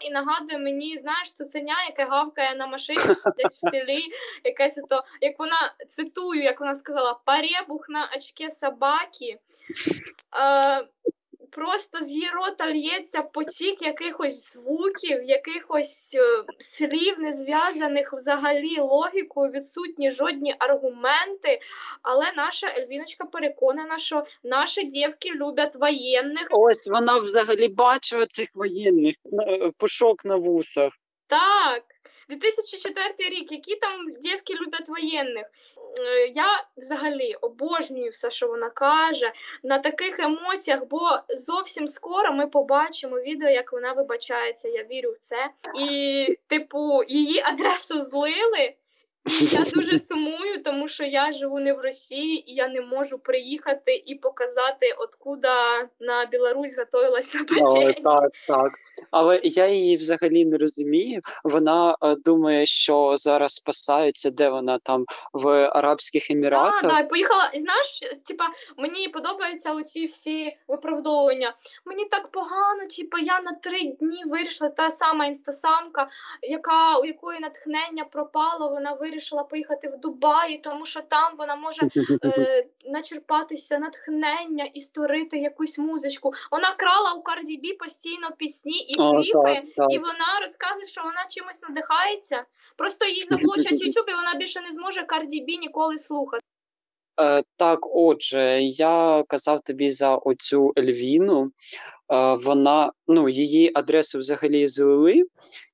і 0.00 0.10
нагадує 0.10 0.58
мені, 0.58 0.98
знаєш, 0.98 1.32
цуценя, 1.32 1.84
яке 1.88 2.04
гавкає 2.04 2.54
на 2.54 2.66
машині 2.66 2.98
десь 3.36 3.56
в 3.56 3.70
селі, 3.70 4.02
якесь 4.44 4.80
то, 4.90 5.04
як 5.20 5.38
вона 5.38 5.74
цитую, 5.88 6.42
як 6.42 6.60
вона 6.60 6.74
сказала, 6.74 7.20
паребух 7.24 7.88
на 7.88 8.10
очке 8.16 8.50
собаки. 8.50 9.38
Е, 10.36 10.86
Просто 11.54 12.00
з 12.00 12.10
її 12.10 12.30
рота 12.34 12.66
лється 12.66 13.22
потік 13.22 13.82
якихось 13.82 14.52
звуків, 14.52 15.24
якихось 15.24 16.14
е, 16.14 16.44
слів, 16.58 17.18
не 17.18 17.32
зв'язаних 17.32 18.12
взагалі 18.12 18.80
логікою, 18.80 19.52
відсутні 19.52 20.10
жодні 20.10 20.56
аргументи. 20.58 21.60
Але 22.02 22.32
наша 22.36 22.66
Ельвіночка 22.78 23.24
переконана, 23.24 23.98
що 23.98 24.24
наші 24.44 24.84
дівки 24.84 25.30
люблять 25.30 25.76
воєнних. 25.76 26.46
Ось 26.50 26.88
вона 26.88 27.18
взагалі 27.18 27.68
бачила 27.68 28.26
цих 28.26 28.48
воєнних 28.54 29.14
пушок 29.78 30.24
на 30.24 30.36
вусах. 30.36 30.92
Так, 31.26 31.82
2004 32.28 33.08
рік, 33.18 33.52
які 33.52 33.76
там 33.76 34.12
дівки 34.22 34.54
люблять 34.54 34.88
воєнних. 34.88 35.46
Е, 36.00 36.26
Я 36.34 36.64
взагалі 36.76 37.34
обожнюю 37.34 38.10
все, 38.10 38.30
що 38.30 38.48
вона 38.48 38.70
каже, 38.70 39.32
на 39.62 39.78
таких 39.78 40.18
емоціях, 40.18 40.84
бо 40.84 41.18
зовсім 41.28 41.88
скоро 41.88 42.32
ми 42.32 42.46
побачимо 42.46 43.20
відео, 43.20 43.48
як 43.48 43.72
вона 43.72 43.92
вибачається. 43.92 44.68
Я 44.68 44.84
вірю 44.84 45.10
в 45.10 45.18
це. 45.18 45.50
І, 45.80 46.38
типу, 46.46 47.02
її 47.08 47.40
адресу 47.40 48.02
злили. 48.02 48.74
Я 49.26 49.64
дуже 49.74 49.98
сумую, 49.98 50.62
тому 50.64 50.88
що 50.88 51.04
я 51.04 51.32
живу 51.32 51.60
не 51.60 51.72
в 51.72 51.80
Росії, 51.80 52.50
і 52.50 52.54
я 52.54 52.68
не 52.68 52.80
можу 52.80 53.18
приїхати 53.18 54.02
і 54.06 54.14
показати, 54.14 54.94
откуда 54.98 55.88
на 56.00 56.26
Білорусь 56.26 56.78
готувалась 56.78 57.34
О, 57.34 57.38
нападіння. 57.38 57.92
так, 57.92 58.30
так. 58.48 58.72
Але 59.10 59.40
я 59.42 59.66
її 59.66 59.96
взагалі 59.96 60.44
не 60.44 60.58
розумію. 60.58 61.20
Вона 61.44 61.96
е, 62.02 62.16
думає, 62.16 62.66
що 62.66 63.12
зараз 63.16 63.54
спасається, 63.54 64.30
де 64.30 64.48
вона 64.48 64.78
там 64.78 65.04
в 65.32 65.48
Арабських 65.48 66.22
Так, 66.28 66.36
Еміратах. 66.36 66.82
да, 66.82 67.02
поїхала. 67.02 67.50
І 67.54 67.58
знаєш, 67.58 68.00
типа, 68.26 68.44
мені 68.76 69.08
подобаються 69.08 69.72
оці 69.72 70.06
всі 70.06 70.56
виправдовування. 70.68 71.54
Мені 71.84 72.04
так 72.04 72.30
погано, 72.30 72.86
типа, 72.96 73.18
я 73.18 73.40
на 73.40 73.52
три 73.52 73.82
дні 74.00 74.22
вирішила 74.26 74.70
та 74.70 74.90
сама 74.90 75.26
інстасамка, 75.26 76.08
яка 76.42 76.98
у 76.98 77.04
якої 77.04 77.40
натхнення 77.40 78.04
пропало, 78.04 78.68
вона 78.68 78.92
вирішила 78.92 79.13
поїхати 79.50 79.88
в 79.88 80.00
Дубаї, 80.00 80.58
тому 80.58 80.86
що 80.86 81.00
там 81.00 81.36
вона 81.38 81.56
може 81.56 81.80
е, 82.24 82.66
начерпатися 82.84 83.78
натхнення 83.78 84.64
і 84.64 84.80
створити 84.80 85.38
якусь 85.38 85.78
музичку. 85.78 86.32
Вона 86.50 86.74
крала 86.74 87.12
у 87.12 87.22
Карді 87.22 87.56
Бі 87.56 87.72
постійно 87.72 88.30
пісні 88.38 88.78
і 88.78 89.00
О, 89.00 89.12
кліпи, 89.12 89.54
так, 89.54 89.74
так. 89.76 89.86
і 89.90 89.98
вона 89.98 90.40
розказує, 90.40 90.86
що 90.86 91.02
вона 91.02 91.26
чимось 91.30 91.62
надихається. 91.62 92.44
Просто 92.76 93.06
їй 93.06 93.22
заблочать 93.22 93.72
YouTube, 93.84 94.10
і 94.10 94.14
вона 94.14 94.34
більше 94.38 94.60
не 94.60 94.72
зможе 94.72 95.02
Карді 95.02 95.40
Бі 95.40 95.58
ніколи 95.58 95.98
слухати. 95.98 96.43
Е, 97.20 97.42
так, 97.56 97.78
отже, 97.96 98.62
я 98.62 99.24
казав 99.28 99.60
тобі 99.60 99.90
за 99.90 100.16
оцю 100.16 100.72
Ельвіну. 100.78 101.50
Е, 102.12 102.34
вона, 102.34 102.92
ну, 103.08 103.28
її 103.28 103.70
адресу 103.74 104.18
взагалі 104.18 104.66
злили, 104.68 105.22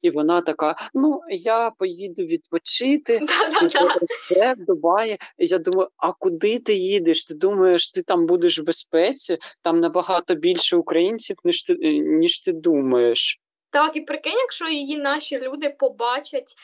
і 0.03 0.11
вона 0.11 0.41
така: 0.41 0.75
ну, 0.95 1.21
я 1.31 1.71
поїду 1.71 2.23
відпочити. 2.23 3.21
В 4.57 4.65
Дубаї. 4.67 5.19
І 5.39 5.47
я 5.47 5.59
думаю, 5.59 5.89
а 5.97 6.13
куди 6.13 6.59
ти 6.59 6.75
їдеш? 6.75 7.25
Ти 7.25 7.35
думаєш, 7.35 7.93
ти 7.93 8.03
там 8.03 8.27
будеш 8.27 8.59
в 8.59 8.65
безпеці? 8.65 9.39
Там 9.63 9.81
набагато 9.81 10.35
більше 10.35 10.77
українців, 10.77 11.37
ніж 11.45 11.65
ти, 11.65 11.75
ніж 12.01 12.41
ти 12.41 12.53
думаєш. 12.53 13.41
Так, 13.73 13.97
і 13.97 14.01
прикинь, 14.01 14.39
якщо 14.39 14.69
її 14.69 14.97
наші 14.97 15.39
люди 15.39 15.77
побачать 15.79 16.55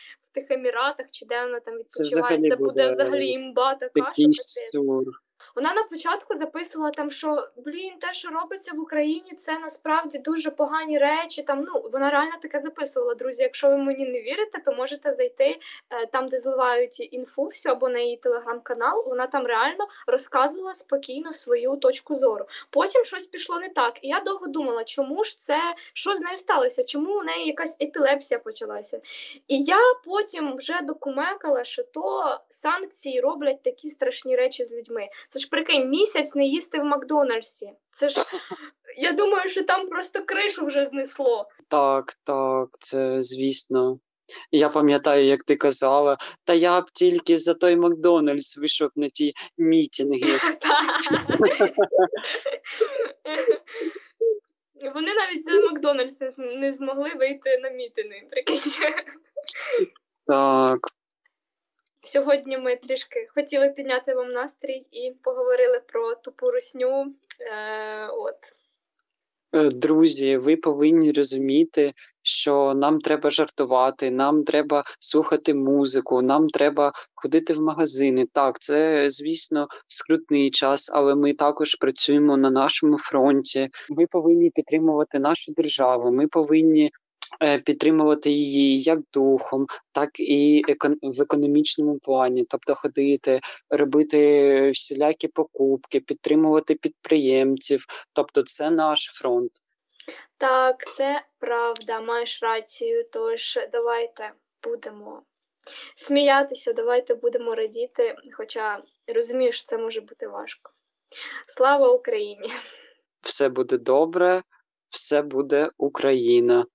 еміратах, 0.50 1.06
чи 1.12 1.26
де 1.26 1.40
вона 1.42 1.60
там 1.60 1.74
відпочиває, 1.74 2.42
це, 2.42 2.48
це 2.48 2.56
буде 2.56 2.88
взагалі 2.90 3.28
імба 3.28 3.74
така, 3.74 3.90
що 3.94 4.04
Такий 4.04 4.24
капець. 4.24 4.72
сюр. 4.72 5.04
Вона 5.56 5.74
на 5.74 5.82
початку 5.82 6.34
записувала 6.34 6.90
там, 6.90 7.10
що 7.10 7.48
блін, 7.56 7.92
те, 8.00 8.12
що 8.12 8.28
робиться 8.28 8.72
в 8.74 8.80
Україні, 8.80 9.34
це 9.38 9.58
насправді 9.58 10.18
дуже 10.18 10.50
погані 10.50 10.98
речі. 10.98 11.42
Там 11.42 11.64
ну 11.64 11.90
вона 11.92 12.10
реально 12.10 12.32
таке 12.42 12.58
записувала. 12.58 13.14
Друзі. 13.14 13.42
Якщо 13.42 13.68
ви 13.68 13.76
мені 13.76 14.06
не 14.06 14.22
вірите, 14.22 14.58
то 14.64 14.72
можете 14.72 15.12
зайти 15.12 15.60
е, 15.90 16.06
там, 16.06 16.28
де 16.28 16.38
зливають 16.38 17.12
інфу, 17.12 17.44
всю 17.44 17.72
або 17.72 17.88
на 17.88 17.98
її 17.98 18.16
телеграм-канал. 18.16 19.04
Вона 19.06 19.26
там 19.26 19.46
реально 19.46 19.88
розказувала 20.06 20.74
спокійно 20.74 21.32
свою 21.32 21.76
точку 21.76 22.14
зору. 22.14 22.46
Потім 22.70 23.04
щось 23.04 23.26
пішло 23.26 23.60
не 23.60 23.68
так. 23.68 23.98
І 24.02 24.08
я 24.08 24.20
довго 24.20 24.46
думала, 24.46 24.84
чому 24.84 25.24
ж 25.24 25.40
це 25.40 25.58
що 25.92 26.16
з 26.16 26.20
нею 26.20 26.36
сталося? 26.36 26.84
Чому 26.84 27.18
у 27.18 27.22
неї 27.22 27.46
якась 27.46 27.76
епілепсія 27.80 28.40
почалася? 28.40 29.00
І 29.48 29.62
я 29.62 29.78
потім 30.04 30.56
вже 30.56 30.80
докумекала, 30.82 31.64
що 31.64 31.82
то 31.82 32.38
санкції 32.48 33.20
роблять 33.20 33.62
такі 33.62 33.90
страшні 33.90 34.36
речі 34.36 34.64
з 34.64 34.72
людьми. 34.72 35.08
Це 35.28 35.40
ж 35.40 35.45
прикинь, 35.46 35.88
місяць 35.88 36.34
не 36.34 36.46
їсти 36.46 36.78
в 36.78 36.84
Макдональдсі. 36.84 37.72
Це 37.92 38.08
ж 38.08 38.16
я 38.96 39.12
думаю, 39.12 39.48
що 39.48 39.64
там 39.64 39.86
просто 39.86 40.22
кришу 40.26 40.66
вже 40.66 40.84
знесло. 40.84 41.48
Так, 41.68 42.14
так, 42.24 42.68
це 42.80 43.22
звісно. 43.22 43.98
Я 44.50 44.68
пам'ятаю, 44.68 45.24
як 45.24 45.44
ти 45.44 45.56
казала, 45.56 46.16
та 46.44 46.54
я 46.54 46.80
б 46.80 46.84
тільки 46.92 47.38
за 47.38 47.54
той 47.54 47.76
Макдональдс 47.76 48.58
вийшов 48.58 48.90
на 48.96 49.08
ті 49.08 49.32
мітинги. 49.58 50.40
Вони 54.94 55.14
навіть 55.14 55.44
за 55.44 55.52
Макдональдс 55.52 56.38
не 56.38 56.72
змогли 56.72 57.14
вийти 57.14 57.58
на 57.58 57.70
мітини. 57.70 58.28
Прикинь. 58.30 58.60
Так, 60.26 60.78
Сьогодні 62.06 62.58
ми 62.58 62.76
трішки 62.76 63.28
хотіли 63.34 63.68
підняти 63.68 64.14
вам 64.14 64.28
настрій 64.28 64.86
і 64.90 65.14
поговорили 65.22 65.80
про 65.86 66.14
тупу 66.14 66.50
русню. 66.50 67.14
Е, 67.40 68.08
от. 68.08 68.36
Е, 69.52 69.70
друзі, 69.70 70.36
ви 70.36 70.56
повинні 70.56 71.12
розуміти, 71.12 71.92
що 72.22 72.74
нам 72.76 73.00
треба 73.00 73.30
жартувати, 73.30 74.10
нам 74.10 74.44
треба 74.44 74.84
слухати 75.00 75.54
музику, 75.54 76.22
нам 76.22 76.48
треба 76.48 76.92
ходити 77.14 77.52
в 77.52 77.60
магазини. 77.60 78.26
Так, 78.32 78.58
це, 78.58 79.10
звісно, 79.10 79.66
скрутний 79.88 80.50
час, 80.50 80.90
але 80.92 81.14
ми 81.14 81.34
також 81.34 81.74
працюємо 81.74 82.36
на 82.36 82.50
нашому 82.50 82.98
фронті. 82.98 83.68
Ми 83.90 84.06
повинні 84.06 84.50
підтримувати 84.50 85.18
нашу 85.18 85.52
державу. 85.52 86.12
Ми 86.12 86.26
повинні. 86.26 86.90
Е, 87.42 87.58
підтримувати 87.58 88.30
її 88.30 88.82
як 88.82 88.98
духом, 89.12 89.66
так 89.92 90.20
і 90.20 90.62
в 91.02 91.22
економічному 91.22 91.98
плані, 91.98 92.44
тобто 92.48 92.74
ходити, 92.74 93.40
робити 93.70 94.70
всілякі 94.70 95.28
покупки, 95.28 96.00
підтримувати 96.00 96.74
підприємців. 96.74 97.84
Тобто, 98.12 98.42
це 98.42 98.70
наш 98.70 99.04
фронт. 99.04 99.52
Так, 100.38 100.94
це 100.94 101.24
правда, 101.38 102.00
маєш 102.00 102.42
рацію. 102.42 103.02
Тож 103.12 103.58
давайте 103.72 104.32
будемо 104.62 105.22
сміятися, 105.96 106.72
давайте 106.72 107.14
будемо 107.14 107.54
радіти, 107.54 108.16
хоча 108.32 108.82
розумію, 109.14 109.52
що 109.52 109.64
це 109.64 109.78
може 109.78 110.00
бути 110.00 110.28
важко. 110.28 110.72
Слава 111.48 111.92
Україні! 111.92 112.52
Все 113.20 113.48
буде 113.48 113.78
добре, 113.78 114.42
все 114.88 115.22
буде 115.22 115.70
Україна. 115.78 116.66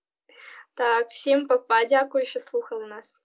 Так, 0.82 1.10
всім 1.10 1.48
папа, 1.48 1.86
дякую, 1.86 2.26
що 2.26 2.39
слухали 2.39 2.88
нас. 2.88 3.15